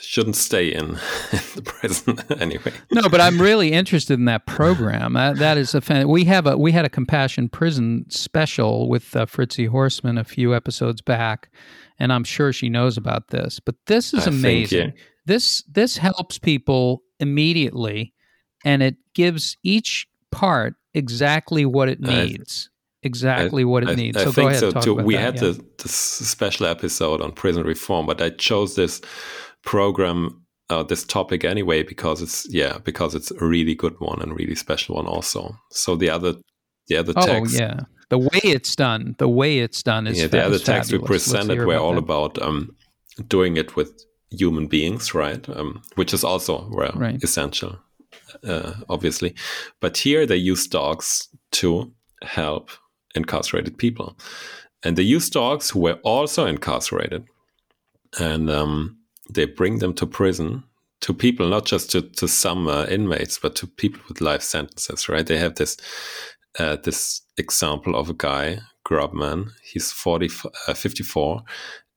shouldn't 0.00 0.36
stay 0.36 0.68
in, 0.68 0.84
in 1.32 1.44
the 1.56 1.62
prison 1.64 2.18
anyway. 2.38 2.72
No, 2.92 3.08
but 3.08 3.20
I'm 3.20 3.40
really 3.40 3.72
interested 3.72 4.18
in 4.18 4.26
that 4.26 4.44
program. 4.46 5.16
Uh, 5.16 5.32
that 5.32 5.56
is 5.56 5.74
a 5.74 5.80
fan. 5.80 6.06
We 6.08 6.24
have 6.26 6.46
a 6.46 6.56
we 6.58 6.70
had 6.70 6.84
a 6.84 6.90
compassion 6.90 7.48
prison 7.48 8.04
special 8.10 8.88
with 8.90 9.16
uh, 9.16 9.24
Fritzi 9.24 9.68
Horstman 9.68 10.20
a 10.20 10.24
few 10.24 10.54
episodes 10.54 11.00
back, 11.00 11.48
and 11.98 12.12
I'm 12.12 12.24
sure 12.24 12.52
she 12.52 12.68
knows 12.68 12.98
about 12.98 13.28
this. 13.28 13.58
But 13.58 13.76
this 13.86 14.12
is 14.12 14.20
I 14.20 14.30
think, 14.30 14.36
amazing. 14.36 14.88
yeah. 14.88 15.02
This 15.24 15.62
this 15.62 15.96
helps 15.96 16.38
people 16.38 17.02
immediately, 17.18 18.12
and 18.66 18.82
it 18.82 18.96
gives 19.14 19.56
each 19.62 20.06
part 20.34 20.74
exactly 20.94 21.64
what 21.64 21.88
it 21.88 21.98
I- 22.04 22.24
needs. 22.26 22.70
Exactly 23.06 23.64
what 23.66 23.82
it 23.82 23.90
I, 23.90 23.94
needs. 23.96 24.16
I 24.16 24.24
so 24.24 24.32
think 24.32 24.50
go 24.52 24.56
ahead. 24.56 24.72
so 24.72 24.80
too. 24.80 24.94
We 24.94 25.14
that, 25.14 25.20
had 25.20 25.34
yeah. 25.42 25.52
the, 25.82 25.88
special 25.88 26.64
episode 26.66 27.20
on 27.20 27.32
prison 27.32 27.64
reform, 27.64 28.06
but 28.06 28.22
I 28.22 28.30
chose 28.30 28.76
this 28.76 29.02
program, 29.62 30.42
uh, 30.70 30.82
this 30.82 31.04
topic 31.04 31.44
anyway 31.44 31.82
because 31.82 32.22
it's 32.22 32.46
yeah 32.50 32.78
because 32.84 33.14
it's 33.14 33.30
a 33.30 33.44
really 33.44 33.74
good 33.74 33.94
one 34.00 34.22
and 34.22 34.34
really 34.34 34.54
special 34.54 34.96
one 34.96 35.06
also. 35.06 35.54
So 35.70 35.96
the 35.96 36.10
other 36.10 36.34
the 36.88 36.96
other 36.96 37.12
Oh 37.16 37.26
text, 37.26 37.58
yeah, 37.58 37.80
the 38.08 38.18
way 38.18 38.40
it's 38.42 38.74
done, 38.74 39.14
the 39.18 39.28
way 39.28 39.58
it's 39.58 39.82
done 39.82 40.06
is 40.06 40.18
yeah, 40.20 40.26
the 40.28 40.42
other 40.44 40.58
text 40.58 40.90
we 40.92 40.98
fabulous. 40.98 41.24
Presented 41.28 41.58
were 41.58 41.64
about 41.74 41.82
all 41.82 41.92
that. 41.92 41.98
about 41.98 42.42
um, 42.42 42.74
doing 43.28 43.56
it 43.58 43.76
with 43.76 43.92
human 44.30 44.66
beings, 44.66 45.14
right? 45.14 45.46
Um, 45.48 45.82
which 45.96 46.14
is 46.14 46.24
also 46.24 46.68
well 46.72 46.92
Right. 46.96 47.22
essential, 47.22 47.78
uh, 48.46 48.74
obviously. 48.88 49.34
But 49.80 49.96
here 49.98 50.26
they 50.26 50.36
use 50.36 50.66
dogs 50.66 51.28
to 51.52 51.92
help 52.22 52.70
incarcerated 53.14 53.78
people, 53.78 54.16
and 54.82 54.96
they 54.96 55.02
use 55.02 55.30
dogs 55.30 55.70
who 55.70 55.80
were 55.80 56.00
also 56.02 56.46
incarcerated, 56.46 57.24
and 58.18 58.50
um, 58.50 58.98
they 59.30 59.46
bring 59.46 59.78
them 59.78 59.94
to 59.94 60.06
prison 60.06 60.64
to 61.00 61.12
people, 61.12 61.48
not 61.48 61.66
just 61.66 61.90
to, 61.90 62.00
to 62.00 62.26
some 62.26 62.66
uh, 62.66 62.86
inmates, 62.86 63.38
but 63.38 63.54
to 63.56 63.66
people 63.66 64.00
with 64.08 64.22
life 64.22 64.42
sentences, 64.42 65.06
right? 65.06 65.26
They 65.26 65.36
have 65.36 65.56
this 65.56 65.76
uh, 66.58 66.76
this 66.76 67.22
example 67.36 67.96
of 67.96 68.08
a 68.08 68.14
guy, 68.14 68.60
Grubman. 68.86 69.50
He's 69.62 69.90
40, 69.90 70.30
uh, 70.68 70.74
54, 70.74 71.42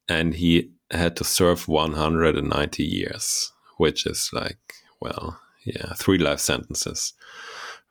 and 0.10 0.34
he 0.34 0.72
had 0.92 1.16
to 1.18 1.24
serve 1.24 1.68
190 1.68 2.84
years, 2.84 3.52
which 3.78 4.06
is 4.06 4.30
like, 4.34 4.58
well, 5.00 5.40
yeah, 5.76 5.94
three 5.94 6.18
life 6.18 6.40
sentences 6.40 7.14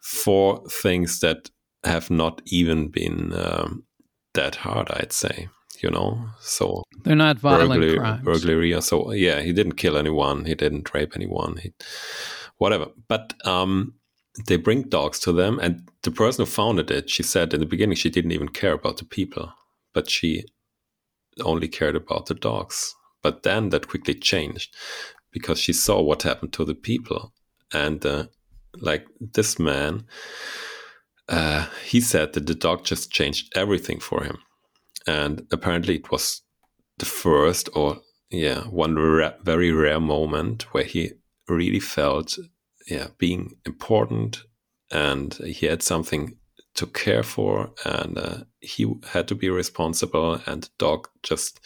for 0.01 0.63
things 0.69 1.21
that 1.21 1.51
have 1.85 2.11
not 2.11 2.43
even 2.47 2.89
been 2.89 3.33
um, 3.35 3.85
that 4.35 4.57
hard, 4.57 4.91
I'd 4.91 5.13
say. 5.13 5.49
You 5.83 5.91
know, 5.91 6.19
so 6.41 6.85
They're 7.05 7.15
not 7.15 7.39
violent 7.39 7.69
burglary, 7.69 7.99
crimes. 7.99 8.25
burglary 8.25 8.73
or 8.73 8.81
so. 8.81 9.13
Yeah, 9.13 9.43
he 9.43 9.53
didn't 9.53 9.75
kill 9.75 9.99
anyone. 9.99 10.47
He 10.47 10.55
didn't 10.55 10.93
rape 10.95 11.13
anyone. 11.15 11.59
He, 11.59 11.75
whatever. 12.57 12.87
But 13.09 13.35
um, 13.45 13.93
they 14.47 14.57
bring 14.57 14.85
dogs 14.89 15.19
to 15.21 15.33
them, 15.33 15.59
and 15.61 15.87
the 16.03 16.11
person 16.11 16.45
who 16.47 16.51
founded 16.51 16.91
it, 16.91 17.11
she 17.11 17.23
said 17.23 17.53
in 17.53 17.61
the 17.61 17.67
beginning 17.67 17.97
she 17.97 18.09
didn't 18.09 18.33
even 18.33 18.49
care 18.49 18.73
about 18.73 18.97
the 18.97 19.05
people, 19.05 19.53
but 19.93 20.09
she 20.09 20.45
only 21.45 21.69
cared 21.69 21.97
about 21.97 22.27
the 22.27 22.35
dogs. 22.35 22.95
But 23.23 23.43
then 23.43 23.69
that 23.71 23.89
quickly 23.89 24.15
changed 24.15 24.75
because 25.31 25.59
she 25.59 25.73
saw 25.75 26.01
what 26.01 26.23
happened 26.23 26.55
to 26.55 26.65
the 26.65 26.75
people, 26.75 27.35
and 27.73 28.05
uh, 28.05 28.27
like 28.79 29.07
this 29.21 29.59
man, 29.59 30.05
uh, 31.29 31.67
he 31.85 32.01
said 32.01 32.33
that 32.33 32.47
the 32.47 32.55
dog 32.55 32.85
just 32.85 33.11
changed 33.11 33.53
everything 33.57 34.01
for 34.01 34.23
him. 34.23 34.39
And 35.07 35.47
apparently 35.53 35.97
it 35.97 36.11
was 36.11 36.43
the 36.99 37.07
first 37.07 37.69
or 37.75 38.01
yeah 38.31 38.63
one 38.65 38.97
ra- 38.97 39.35
very 39.43 39.71
rare 39.71 40.01
moment 40.01 40.75
where 40.75 40.85
he 40.85 41.13
really 41.49 41.81
felt 41.81 42.39
yeah 42.89 43.09
being 43.19 43.57
important 43.65 44.43
and 44.91 45.35
he 45.35 45.67
had 45.67 45.83
something 45.83 46.37
to 46.75 46.87
care 46.87 47.23
for 47.23 47.71
and 47.85 48.19
uh, 48.19 48.39
he 48.61 48.87
had 49.13 49.29
to 49.29 49.35
be 49.35 49.49
responsible 49.49 50.41
and 50.47 50.65
the 50.65 50.69
dog 50.79 51.09
just 51.23 51.61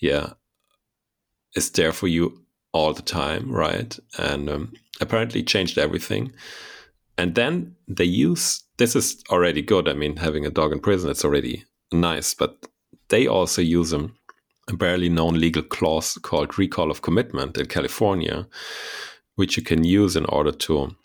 yeah 0.00 0.34
is 1.54 1.70
there 1.70 1.92
for 1.92 2.08
you 2.08 2.43
all 2.74 2.92
the 2.92 3.02
time 3.02 3.50
right? 3.50 3.98
And 4.18 4.50
um, 4.50 4.72
apparently 5.00 5.42
changed 5.42 5.78
everything. 5.78 6.32
And 7.16 7.34
then 7.34 7.76
they 7.88 8.04
use 8.04 8.62
this 8.76 8.96
is 8.96 9.22
already 9.30 9.62
good. 9.62 9.88
I 9.88 9.94
mean 9.94 10.16
having 10.16 10.44
a 10.44 10.50
dog 10.50 10.72
in 10.72 10.80
prison 10.80 11.10
it's 11.10 11.24
already 11.24 11.64
nice 11.92 12.34
but 12.34 12.66
they 13.08 13.26
also 13.26 13.62
use 13.62 13.92
a, 13.92 14.10
a 14.68 14.76
barely 14.76 15.08
known 15.08 15.38
legal 15.38 15.62
clause 15.62 16.18
called 16.22 16.58
recall 16.58 16.90
of 16.90 17.02
commitment 17.02 17.56
in 17.56 17.66
California, 17.66 18.46
which 19.36 19.56
you 19.56 19.62
can 19.62 19.84
use 19.84 20.16
in 20.16 20.24
order 20.26 20.52
to 20.52 20.96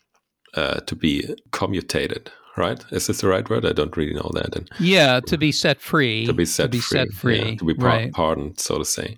uh, 0.54 0.80
to 0.80 0.96
be 0.96 1.34
commutated. 1.52 2.32
Right? 2.60 2.84
Is 2.92 3.06
this 3.06 3.20
the 3.22 3.28
right 3.28 3.48
word? 3.48 3.64
I 3.64 3.72
don't 3.72 3.96
really 3.96 4.12
know 4.14 4.30
that. 4.34 4.54
And 4.54 4.70
Yeah, 4.78 5.20
to 5.20 5.38
be 5.38 5.50
set 5.50 5.80
free. 5.80 6.26
to 6.26 6.32
be 6.34 6.44
set 6.44 6.70
free, 6.72 6.80
set 6.80 7.08
free. 7.12 7.38
yeah, 7.38 7.54
to 7.56 7.64
be 7.64 7.74
par- 7.74 7.88
right. 7.88 8.12
pardoned, 8.12 8.60
so 8.60 8.78
to 8.78 8.84
say. 8.84 9.16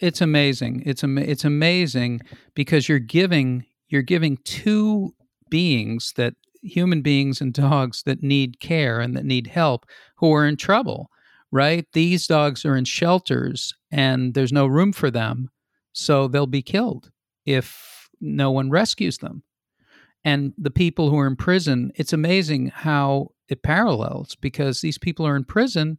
It's 0.00 0.20
amazing. 0.20 0.82
It's 0.86 1.04
am- 1.04 1.18
it's 1.18 1.44
amazing 1.44 2.20
because 2.54 2.88
you're 2.88 2.98
giving 2.98 3.64
you're 3.88 4.02
giving 4.14 4.38
two 4.44 5.14
beings 5.50 6.12
that 6.16 6.34
human 6.62 7.02
beings 7.02 7.40
and 7.42 7.52
dogs 7.52 8.02
that 8.04 8.22
need 8.22 8.58
care 8.60 9.00
and 9.00 9.14
that 9.16 9.24
need 9.26 9.48
help 9.48 9.84
who 10.16 10.32
are 10.32 10.46
in 10.46 10.56
trouble, 10.56 11.10
right? 11.50 11.84
These 11.92 12.26
dogs 12.26 12.64
are 12.64 12.76
in 12.76 12.84
shelters 12.86 13.74
and 13.90 14.32
there's 14.34 14.52
no 14.52 14.66
room 14.66 14.92
for 14.92 15.10
them, 15.10 15.50
so 15.92 16.26
they'll 16.26 16.46
be 16.46 16.62
killed 16.62 17.10
if 17.44 18.08
no 18.20 18.50
one 18.50 18.70
rescues 18.70 19.18
them. 19.18 19.42
And 20.24 20.52
the 20.56 20.70
people 20.70 21.10
who 21.10 21.18
are 21.18 21.26
in 21.26 21.36
prison, 21.36 21.92
it's 21.96 22.12
amazing 22.12 22.68
how 22.68 23.32
it 23.48 23.62
parallels 23.62 24.36
because 24.40 24.80
these 24.80 24.98
people 24.98 25.26
are 25.26 25.36
in 25.36 25.44
prison 25.44 25.98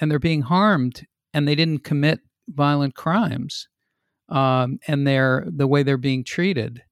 and 0.00 0.10
they're 0.10 0.18
being 0.18 0.42
harmed 0.42 1.06
and 1.34 1.46
they 1.46 1.54
didn't 1.54 1.84
commit 1.84 2.20
violent 2.48 2.94
crimes 2.94 3.68
um, 4.30 4.78
and 4.86 5.06
they're 5.06 5.44
the 5.46 5.66
way 5.66 5.82
they're 5.82 5.98
being 5.98 6.24
treated. 6.24 6.82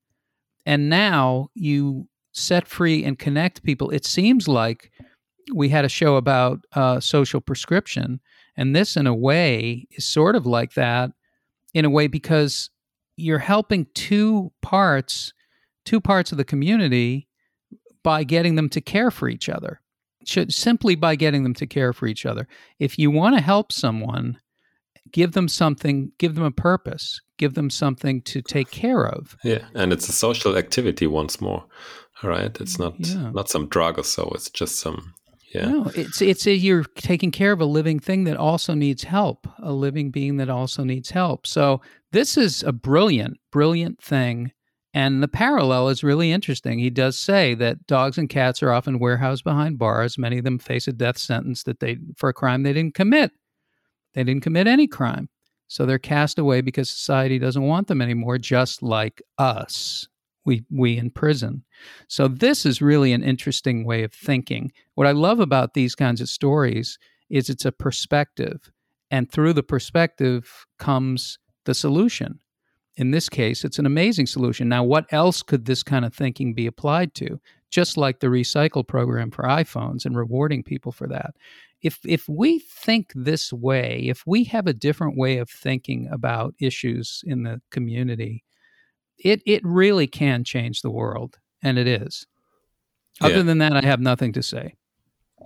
And 0.66 0.90
now 0.90 1.48
you 1.54 2.08
set 2.32 2.68
free 2.68 3.04
and 3.04 3.18
connect 3.18 3.62
people. 3.62 3.90
It 3.90 4.04
seems 4.04 4.46
like 4.46 4.90
we 5.54 5.70
had 5.70 5.84
a 5.84 5.88
show 5.88 6.16
about 6.16 6.60
uh, 6.74 7.00
social 7.00 7.40
prescription 7.40 8.20
and 8.56 8.74
this 8.74 8.96
in 8.96 9.06
a 9.06 9.14
way 9.14 9.86
is 9.92 10.04
sort 10.04 10.34
of 10.34 10.46
like 10.46 10.74
that 10.74 11.10
in 11.74 11.84
a 11.84 11.90
way 11.90 12.06
because 12.06 12.70
you're 13.16 13.38
helping 13.38 13.86
two 13.94 14.52
parts 14.62 15.32
two 15.86 16.00
parts 16.00 16.32
of 16.32 16.38
the 16.38 16.44
community 16.44 17.26
by 18.02 18.24
getting 18.24 18.56
them 18.56 18.68
to 18.68 18.80
care 18.80 19.10
for 19.10 19.28
each 19.28 19.48
other 19.48 19.80
Should, 20.26 20.52
simply 20.52 20.94
by 20.94 21.16
getting 21.16 21.42
them 21.42 21.54
to 21.54 21.66
care 21.66 21.92
for 21.94 22.06
each 22.06 22.26
other 22.26 22.46
if 22.78 22.98
you 22.98 23.10
want 23.10 23.36
to 23.36 23.40
help 23.40 23.72
someone 23.72 24.38
give 25.12 25.32
them 25.32 25.48
something 25.48 26.12
give 26.18 26.34
them 26.34 26.44
a 26.44 26.50
purpose 26.50 27.20
give 27.38 27.54
them 27.54 27.70
something 27.70 28.22
to 28.22 28.42
take 28.42 28.70
care 28.70 29.06
of 29.06 29.36
Yeah, 29.44 29.64
and 29.74 29.92
it's 29.92 30.08
a 30.08 30.12
social 30.12 30.56
activity 30.56 31.06
once 31.06 31.40
more. 31.40 31.64
All 32.22 32.30
right, 32.30 32.60
it's 32.60 32.76
mm, 32.76 32.80
not 32.80 32.94
Yeah. 32.98 33.30
not 33.30 33.48
some 33.48 33.68
drug 33.68 33.98
or 33.98 34.04
so. 34.04 34.32
It's 34.34 34.50
just 34.50 34.78
some 34.80 35.14
yeah. 35.54 35.66
no 35.68 35.90
it's 35.94 36.20
it's 36.22 36.46
a, 36.46 36.54
you're 36.54 36.84
taking 36.96 37.30
care 37.30 37.52
of 37.52 37.60
a 37.60 37.66
living 37.66 38.00
thing 38.00 38.24
that 38.24 38.36
also 38.36 38.74
needs 38.74 39.04
help 39.04 39.46
a 39.62 39.72
living 39.72 40.10
being 40.10 40.36
that 40.38 40.50
also 40.50 40.84
needs 40.84 41.10
help 41.10 41.46
so 41.46 41.80
this 42.12 42.36
is 42.36 42.62
a 42.62 42.72
brilliant 42.72 43.38
brilliant 43.52 44.00
thing 44.02 44.52
and 44.96 45.22
the 45.22 45.28
parallel 45.28 45.90
is 45.90 46.02
really 46.02 46.32
interesting. 46.32 46.78
He 46.78 46.88
does 46.88 47.18
say 47.18 47.52
that 47.56 47.86
dogs 47.86 48.16
and 48.16 48.30
cats 48.30 48.62
are 48.62 48.72
often 48.72 48.98
warehoused 48.98 49.44
behind 49.44 49.78
bars. 49.78 50.16
Many 50.16 50.38
of 50.38 50.44
them 50.44 50.58
face 50.58 50.88
a 50.88 50.92
death 50.92 51.18
sentence 51.18 51.64
that 51.64 51.80
they 51.80 51.98
for 52.16 52.30
a 52.30 52.32
crime 52.32 52.62
they 52.62 52.72
didn't 52.72 52.94
commit. 52.94 53.32
They 54.14 54.24
didn't 54.24 54.42
commit 54.42 54.66
any 54.66 54.86
crime. 54.86 55.28
So 55.68 55.84
they're 55.84 55.98
cast 55.98 56.38
away 56.38 56.62
because 56.62 56.88
society 56.88 57.38
doesn't 57.38 57.62
want 57.62 57.88
them 57.88 58.00
anymore 58.00 58.38
just 58.38 58.82
like 58.82 59.20
us. 59.36 60.08
We 60.46 60.64
we 60.70 60.96
in 60.96 61.10
prison. 61.10 61.62
So 62.08 62.26
this 62.26 62.64
is 62.64 62.80
really 62.80 63.12
an 63.12 63.22
interesting 63.22 63.84
way 63.84 64.02
of 64.02 64.14
thinking. 64.14 64.72
What 64.94 65.06
i 65.06 65.12
love 65.12 65.40
about 65.40 65.74
these 65.74 65.94
kinds 65.94 66.22
of 66.22 66.30
stories 66.30 66.98
is 67.28 67.50
it's 67.50 67.66
a 67.66 67.72
perspective. 67.72 68.72
And 69.10 69.30
through 69.30 69.52
the 69.52 69.62
perspective 69.62 70.64
comes 70.78 71.38
the 71.66 71.74
solution. 71.74 72.40
In 72.96 73.10
this 73.10 73.28
case, 73.28 73.64
it's 73.64 73.78
an 73.78 73.86
amazing 73.86 74.26
solution. 74.26 74.68
Now, 74.68 74.82
what 74.82 75.06
else 75.12 75.42
could 75.42 75.66
this 75.66 75.82
kind 75.82 76.04
of 76.04 76.14
thinking 76.14 76.54
be 76.54 76.66
applied 76.66 77.14
to? 77.16 77.38
Just 77.70 77.96
like 77.96 78.20
the 78.20 78.28
recycle 78.28 78.86
program 78.86 79.30
for 79.30 79.44
iPhones 79.44 80.06
and 80.06 80.16
rewarding 80.16 80.62
people 80.62 80.92
for 80.92 81.06
that. 81.08 81.34
If 81.82 81.98
if 82.04 82.26
we 82.28 82.60
think 82.60 83.12
this 83.14 83.52
way, 83.52 84.04
if 84.06 84.26
we 84.26 84.44
have 84.44 84.66
a 84.66 84.72
different 84.72 85.18
way 85.18 85.38
of 85.38 85.50
thinking 85.50 86.08
about 86.10 86.54
issues 86.58 87.22
in 87.26 87.42
the 87.42 87.60
community, 87.70 88.44
it 89.18 89.42
it 89.44 89.62
really 89.64 90.06
can 90.06 90.42
change 90.42 90.80
the 90.80 90.90
world, 90.90 91.38
and 91.62 91.78
it 91.78 91.86
is. 91.86 92.26
Other 93.20 93.36
yeah. 93.36 93.42
than 93.42 93.58
that, 93.58 93.76
I 93.76 93.82
have 93.82 94.00
nothing 94.00 94.32
to 94.32 94.42
say 94.42 94.74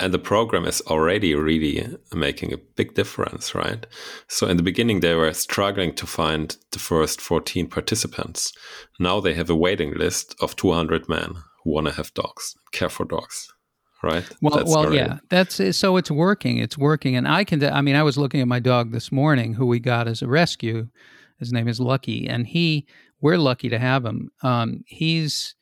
and 0.01 0.15
the 0.15 0.19
program 0.19 0.65
is 0.65 0.81
already 0.87 1.35
really 1.35 1.97
making 2.13 2.53
a 2.53 2.57
big 2.57 2.95
difference, 2.95 3.55
right? 3.55 3.87
So 4.29 4.47
in 4.47 4.57
the 4.57 4.63
beginning, 4.63 5.01
they 5.01 5.15
were 5.15 5.33
struggling 5.35 5.95
to 5.95 6.07
find 6.07 6.57
the 6.73 6.79
first 6.79 7.21
14 7.21 7.69
participants. 7.69 8.53
Now 8.99 9.21
they 9.21 9.35
have 9.35 9.51
a 9.51 9.55
waiting 9.55 9.93
list 9.95 10.35
of 10.41 10.57
200 10.57 11.09
men 11.09 11.35
who 11.63 11.73
want 11.73 11.87
to 11.89 11.93
have 11.93 12.15
dogs, 12.15 12.57
care 12.73 12.89
for 12.89 13.05
dogs, 13.05 13.53
right? 14.03 14.25
Well, 14.41 14.57
that's 14.57 14.71
well, 14.71 14.93
yeah, 14.95 15.19
that's 15.29 15.77
so 15.77 15.99
it's 15.99 16.11
working. 16.11 16.57
It's 16.57 16.79
working, 16.79 17.15
and 17.15 17.29
I 17.29 17.45
can. 17.45 17.63
I 17.63 17.83
mean, 17.83 17.95
I 17.95 18.03
was 18.03 18.17
looking 18.17 18.41
at 18.41 18.49
my 18.49 18.61
dog 18.61 18.93
this 18.93 19.13
morning, 19.13 19.55
who 19.55 19.67
we 19.67 19.79
got 19.79 20.09
as 20.09 20.23
a 20.23 20.29
rescue. 20.29 20.89
His 21.39 21.53
name 21.53 21.69
is 21.69 21.79
Lucky, 21.79 22.27
and 22.27 22.47
he. 22.47 22.87
We're 23.23 23.37
lucky 23.37 23.69
to 23.69 23.79
have 23.79 24.07
him. 24.07 24.31
Um, 24.43 24.83
he's 24.87 25.55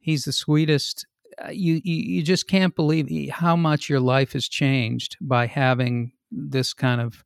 he's 0.00 0.24
the 0.24 0.32
sweetest 0.32 1.06
you, 1.50 1.80
you 1.84 1.96
you 1.96 2.22
just 2.22 2.48
can't 2.48 2.74
believe 2.74 3.30
how 3.30 3.56
much 3.56 3.88
your 3.88 4.00
life 4.00 4.32
has 4.32 4.48
changed 4.48 5.16
by 5.20 5.46
having 5.46 6.12
this 6.30 6.72
kind 6.72 7.00
of 7.00 7.24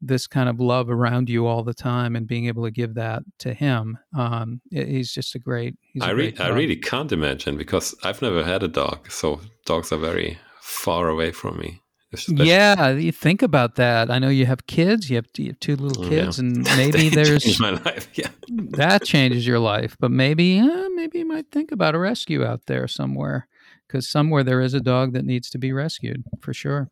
this 0.00 0.26
kind 0.26 0.48
of 0.48 0.60
love 0.60 0.90
around 0.90 1.28
you 1.30 1.46
all 1.46 1.62
the 1.62 1.74
time 1.74 2.16
and 2.16 2.26
being 2.26 2.46
able 2.46 2.64
to 2.64 2.70
give 2.70 2.94
that 2.94 3.22
to 3.38 3.54
him. 3.54 3.98
Um, 4.16 4.60
he's 4.70 5.12
just 5.12 5.34
a 5.34 5.38
great. 5.38 5.76
I, 6.00 6.10
re- 6.10 6.32
great 6.32 6.40
I 6.40 6.48
really 6.48 6.76
can't 6.76 7.12
imagine 7.12 7.56
because 7.56 7.94
I've 8.02 8.22
never 8.22 8.44
had 8.44 8.62
a 8.62 8.68
dog, 8.68 9.10
so 9.10 9.40
dogs 9.64 9.92
are 9.92 9.98
very 9.98 10.38
far 10.60 11.08
away 11.08 11.32
from 11.32 11.58
me. 11.58 11.80
Especially. 12.20 12.48
Yeah, 12.48 12.90
you 12.90 13.12
think 13.12 13.42
about 13.42 13.76
that. 13.76 14.10
I 14.10 14.18
know 14.18 14.28
you 14.28 14.46
have 14.46 14.66
kids. 14.66 15.10
You 15.10 15.16
have, 15.16 15.26
you 15.36 15.48
have 15.48 15.60
two 15.60 15.76
little 15.76 16.04
kids, 16.04 16.38
yeah. 16.38 16.44
and 16.44 16.64
maybe 16.76 17.08
there's 17.08 17.60
my 17.60 17.70
life. 17.70 18.08
Yeah, 18.14 18.28
that 18.48 19.04
changes 19.04 19.46
your 19.46 19.58
life. 19.58 19.96
But 19.98 20.10
maybe, 20.10 20.60
uh, 20.60 20.88
maybe 20.94 21.20
you 21.20 21.26
might 21.26 21.50
think 21.50 21.72
about 21.72 21.94
a 21.94 21.98
rescue 21.98 22.44
out 22.44 22.66
there 22.66 22.88
somewhere, 22.88 23.48
because 23.86 24.08
somewhere 24.08 24.42
there 24.42 24.60
is 24.60 24.74
a 24.74 24.80
dog 24.80 25.12
that 25.12 25.24
needs 25.24 25.50
to 25.50 25.58
be 25.58 25.72
rescued 25.72 26.24
for 26.40 26.52
sure. 26.52 26.90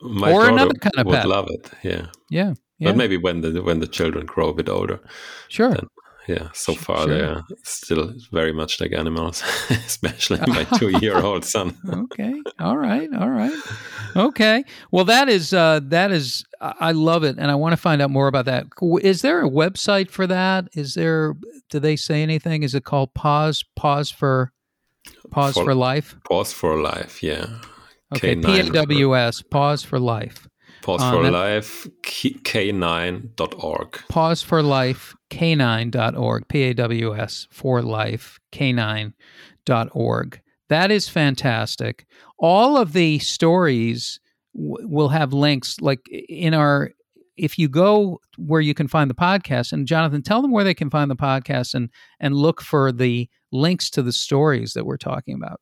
My 0.00 0.32
or 0.32 0.48
another 0.48 0.74
kind 0.74 0.98
of 0.98 1.06
would 1.06 1.14
pet. 1.14 1.28
love 1.28 1.48
it. 1.50 1.70
Yeah. 1.82 2.06
yeah, 2.30 2.54
yeah. 2.78 2.88
But 2.90 2.96
maybe 2.96 3.16
when 3.16 3.40
the 3.40 3.62
when 3.62 3.80
the 3.80 3.86
children 3.86 4.26
grow 4.26 4.48
a 4.48 4.54
bit 4.54 4.68
older. 4.68 5.00
Sure. 5.48 5.76
Yeah, 6.26 6.48
so 6.52 6.74
far 6.74 7.06
sure. 7.06 7.06
they're 7.08 7.44
still 7.62 8.12
very 8.32 8.52
much 8.52 8.80
like 8.80 8.92
animals, 8.92 9.42
especially 9.70 10.40
my 10.48 10.64
two-year-old 10.78 11.44
son. 11.44 11.76
okay, 11.88 12.34
all 12.58 12.76
right, 12.76 13.08
all 13.14 13.30
right, 13.30 13.54
okay. 14.16 14.64
Well, 14.90 15.04
that 15.04 15.28
is 15.28 15.52
uh, 15.52 15.80
that 15.84 16.10
is 16.10 16.44
I 16.60 16.92
love 16.92 17.22
it, 17.22 17.36
and 17.38 17.50
I 17.50 17.54
want 17.54 17.74
to 17.74 17.76
find 17.76 18.02
out 18.02 18.10
more 18.10 18.26
about 18.26 18.46
that. 18.46 18.66
Is 19.02 19.22
there 19.22 19.44
a 19.44 19.48
website 19.48 20.10
for 20.10 20.26
that? 20.26 20.68
Is 20.72 20.94
there? 20.94 21.34
Do 21.70 21.78
they 21.78 21.96
say 21.96 22.22
anything? 22.22 22.62
Is 22.62 22.74
it 22.74 22.84
called 22.84 23.14
Paws 23.14 23.64
Paws 23.76 24.10
for 24.10 24.52
Paws 25.30 25.54
for, 25.54 25.64
for 25.64 25.74
Life? 25.74 26.16
Paws 26.24 26.52
for 26.52 26.80
Life, 26.80 27.22
yeah. 27.22 27.58
Okay, 28.14 28.36
P 28.36 28.60
A 28.60 28.64
W 28.64 29.16
S 29.16 29.42
Paws 29.42 29.82
for 29.82 29.98
Life. 29.98 30.48
Paws 30.82 31.02
um, 31.02 31.12
for 31.12 31.30
Life 31.30 31.88
K9.org. 32.02 34.00
Paws 34.08 34.42
for 34.42 34.62
Life 34.62 35.15
K9.org. 35.30 36.48
P 36.48 36.62
A 36.62 36.74
W 36.74 37.16
S 37.16 37.46
for 37.50 37.82
Life 37.82 38.38
K9.org. 38.52 40.40
That 40.68 40.90
is 40.90 41.08
fantastic. 41.08 42.06
All 42.38 42.76
of 42.76 42.92
the 42.92 43.18
stories 43.20 44.20
w- 44.54 44.88
will 44.88 45.08
have 45.08 45.32
links 45.32 45.80
like 45.80 46.00
in 46.08 46.54
our 46.54 46.90
if 47.36 47.58
you 47.58 47.68
go 47.68 48.18
where 48.38 48.62
you 48.62 48.72
can 48.72 48.88
find 48.88 49.10
the 49.10 49.14
podcast 49.14 49.70
and 49.70 49.86
jonathan 49.86 50.22
tell 50.22 50.40
them 50.40 50.50
where 50.50 50.64
they 50.64 50.72
can 50.72 50.88
find 50.88 51.10
the 51.10 51.16
podcast 51.16 51.74
and 51.74 51.90
and 52.18 52.34
look 52.34 52.62
for 52.62 52.90
the 52.90 53.28
links 53.52 53.90
to 53.90 54.00
the 54.00 54.12
stories 54.12 54.72
that 54.72 54.86
we're 54.86 54.96
talking 54.96 55.34
about 55.34 55.60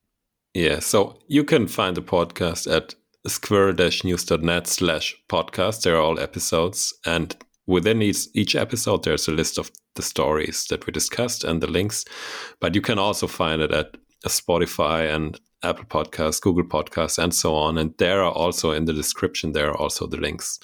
yeah 0.55 0.79
so 0.79 1.19
you 1.27 1.43
can 1.43 1.67
find 1.67 1.97
the 1.97 2.01
podcast 2.01 2.73
at 2.73 2.95
squirrel-news.net 3.27 4.67
slash 4.67 5.17
podcast. 5.29 5.83
There 5.83 5.97
are 5.97 6.03
all 6.03 6.21
episodes. 6.21 6.95
And 7.07 7.35
within 7.67 8.03
each, 8.03 8.27
each 8.35 8.55
episode, 8.55 9.05
there's 9.05 9.29
a 9.29 9.33
list 9.33 9.59
of 9.59 9.71
the 9.95 10.03
stories 10.03 10.67
that 10.71 10.87
we 10.87 10.93
discussed 10.93 11.45
and 11.45 11.63
the 11.63 11.67
links. 11.67 12.05
But 12.61 12.75
you 12.75 12.81
can 12.81 12.99
also 12.99 13.27
find 13.27 13.63
it 13.63 13.73
at 13.73 13.97
Spotify 14.27 15.15
and 15.15 15.39
Apple 15.63 15.87
Podcasts, 15.87 16.41
Google 16.41 16.65
Podcasts, 16.65 17.23
and 17.23 17.35
so 17.35 17.55
on. 17.55 17.79
And 17.79 17.95
there 17.99 18.23
are 18.23 18.33
also 18.33 18.73
in 18.73 18.85
the 18.85 18.93
description, 18.93 19.53
there 19.53 19.71
are 19.71 19.77
also 19.77 20.07
the 20.07 20.19
links. 20.19 20.59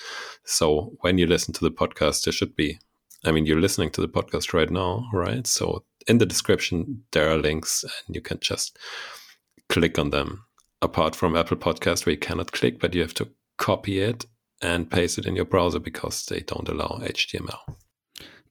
So 0.44 0.92
when 1.00 1.18
you 1.18 1.26
listen 1.26 1.54
to 1.54 1.64
the 1.64 1.70
podcast, 1.70 2.24
there 2.24 2.32
should 2.32 2.54
be, 2.54 2.78
I 3.24 3.32
mean, 3.32 3.46
you're 3.46 3.60
listening 3.60 3.90
to 3.90 4.00
the 4.00 4.08
podcast 4.08 4.52
right 4.52 4.70
now, 4.70 5.08
right? 5.12 5.46
So 5.46 5.84
in 6.06 6.18
the 6.18 6.26
description, 6.26 7.02
there 7.12 7.30
are 7.30 7.38
links 7.38 7.84
and 8.06 8.14
you 8.14 8.20
can 8.20 8.40
just 8.40 8.78
click 9.68 9.98
on 9.98 10.10
them 10.10 10.44
apart 10.82 11.14
from 11.14 11.36
Apple 11.36 11.56
Podcast 11.56 12.04
where 12.04 12.12
you 12.12 12.18
cannot 12.18 12.52
click, 12.52 12.80
but 12.80 12.94
you 12.94 13.02
have 13.02 13.14
to 13.14 13.28
copy 13.58 14.00
it 14.00 14.26
and 14.62 14.90
paste 14.90 15.18
it 15.18 15.26
in 15.26 15.36
your 15.36 15.44
browser 15.44 15.78
because 15.78 16.26
they 16.26 16.40
don't 16.40 16.68
allow 16.68 17.00
HTML. 17.02 17.76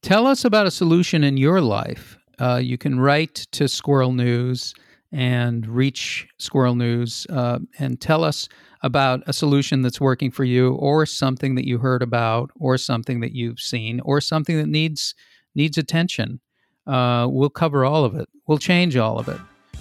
Tell 0.02 0.26
us 0.26 0.46
about 0.46 0.66
a 0.66 0.72
solution 0.72 1.24
in 1.24 1.38
your 1.38 1.62
life. 1.62 2.18
Uh, 2.40 2.56
you 2.56 2.78
can 2.78 3.00
write 3.00 3.36
to 3.52 3.68
Squirrel 3.68 4.14
News 4.14 4.74
and 5.12 5.68
reach 5.68 6.28
Squirrel 6.38 6.76
News 6.76 7.28
uh, 7.30 7.60
and 7.80 8.00
tell 8.00 8.24
us 8.24 8.48
about 8.82 9.22
a 9.28 9.34
solution 9.34 9.82
that's 9.82 10.00
working 10.00 10.32
for 10.32 10.46
you 10.46 10.74
or 10.76 11.06
something 11.06 11.56
that 11.56 11.68
you 11.68 11.80
heard 11.80 12.02
about 12.02 12.50
or 12.56 12.78
something 12.78 13.20
that 13.20 13.34
you've 13.34 13.60
seen 13.60 14.00
or 14.02 14.22
something 14.22 14.58
that 14.58 14.68
needs 14.68 15.16
needs 15.56 15.78
attention. 15.78 16.40
Uh, 16.88 17.28
we'll 17.30 17.50
cover 17.50 17.84
all 17.84 18.06
of 18.06 18.16
it. 18.16 18.30
We'll 18.48 18.58
change 18.58 18.96
all 18.96 19.20
of 19.20 19.28
it. 19.28 19.40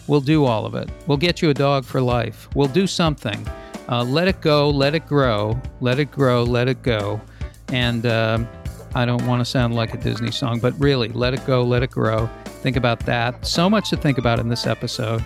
We'll 0.09 0.21
do 0.21 0.45
all 0.45 0.67
of 0.67 0.75
it. 0.75 0.91
We'll 1.07 1.19
get 1.19 1.41
you 1.43 1.51
a 1.51 1.55
dog 1.55 1.85
for 1.85 2.01
life. 2.01 2.49
We'll 2.55 2.69
do 2.69 2.87
something. 2.87 3.47
Uh, 3.89 4.05
let 4.05 4.29
it 4.29 4.41
go, 4.41 4.69
let 4.69 4.95
it 4.95 5.07
grow, 5.07 5.61
let 5.81 5.99
it 5.99 6.11
grow, 6.11 6.43
let 6.43 6.69
it 6.69 6.83
go. 6.83 7.21
And 7.69 8.05
uh, 8.05 8.45
I 8.95 9.05
don't 9.05 9.25
want 9.27 9.41
to 9.41 9.45
sound 9.45 9.75
like 9.75 9.95
a 9.95 9.97
Disney 9.97 10.31
song, 10.31 10.61
but 10.61 10.79
really, 10.79 11.09
let 11.09 11.35
it 11.35 11.45
go, 11.47 11.63
let 11.63 11.83
it 11.83 11.91
grow. 11.91 12.29
Think 12.63 12.77
about 12.77 13.01
that. 13.07 13.47
So 13.47 13.71
much 13.71 13.91
to 13.91 13.97
think 13.97 14.19
about 14.19 14.39
in 14.39 14.49
this 14.49 14.67
episode. 14.67 15.25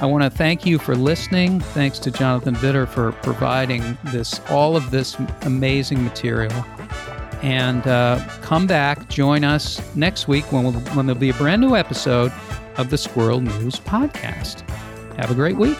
I 0.00 0.06
want 0.06 0.24
to 0.24 0.30
thank 0.30 0.64
you 0.64 0.78
for 0.78 0.96
listening. 0.96 1.60
Thanks 1.60 1.98
to 2.00 2.10
Jonathan 2.10 2.54
Widder 2.54 2.86
for 2.86 3.12
providing 3.12 3.98
this 4.04 4.40
all 4.48 4.76
of 4.76 4.90
this 4.90 5.16
amazing 5.42 6.02
material. 6.02 6.64
And 7.42 7.86
uh, 7.86 8.26
come 8.42 8.66
back, 8.66 9.08
join 9.08 9.44
us 9.44 9.80
next 9.94 10.26
week 10.26 10.50
when, 10.52 10.64
we'll, 10.64 10.72
when 10.94 11.06
there'll 11.06 11.20
be 11.20 11.30
a 11.30 11.34
brand 11.34 11.60
new 11.60 11.76
episode 11.76 12.32
of 12.76 12.90
the 12.90 12.98
Squirrel 12.98 13.40
News 13.40 13.76
Podcast. 13.76 14.68
Have 15.16 15.30
a 15.30 15.34
great 15.34 15.56
week. 15.56 15.78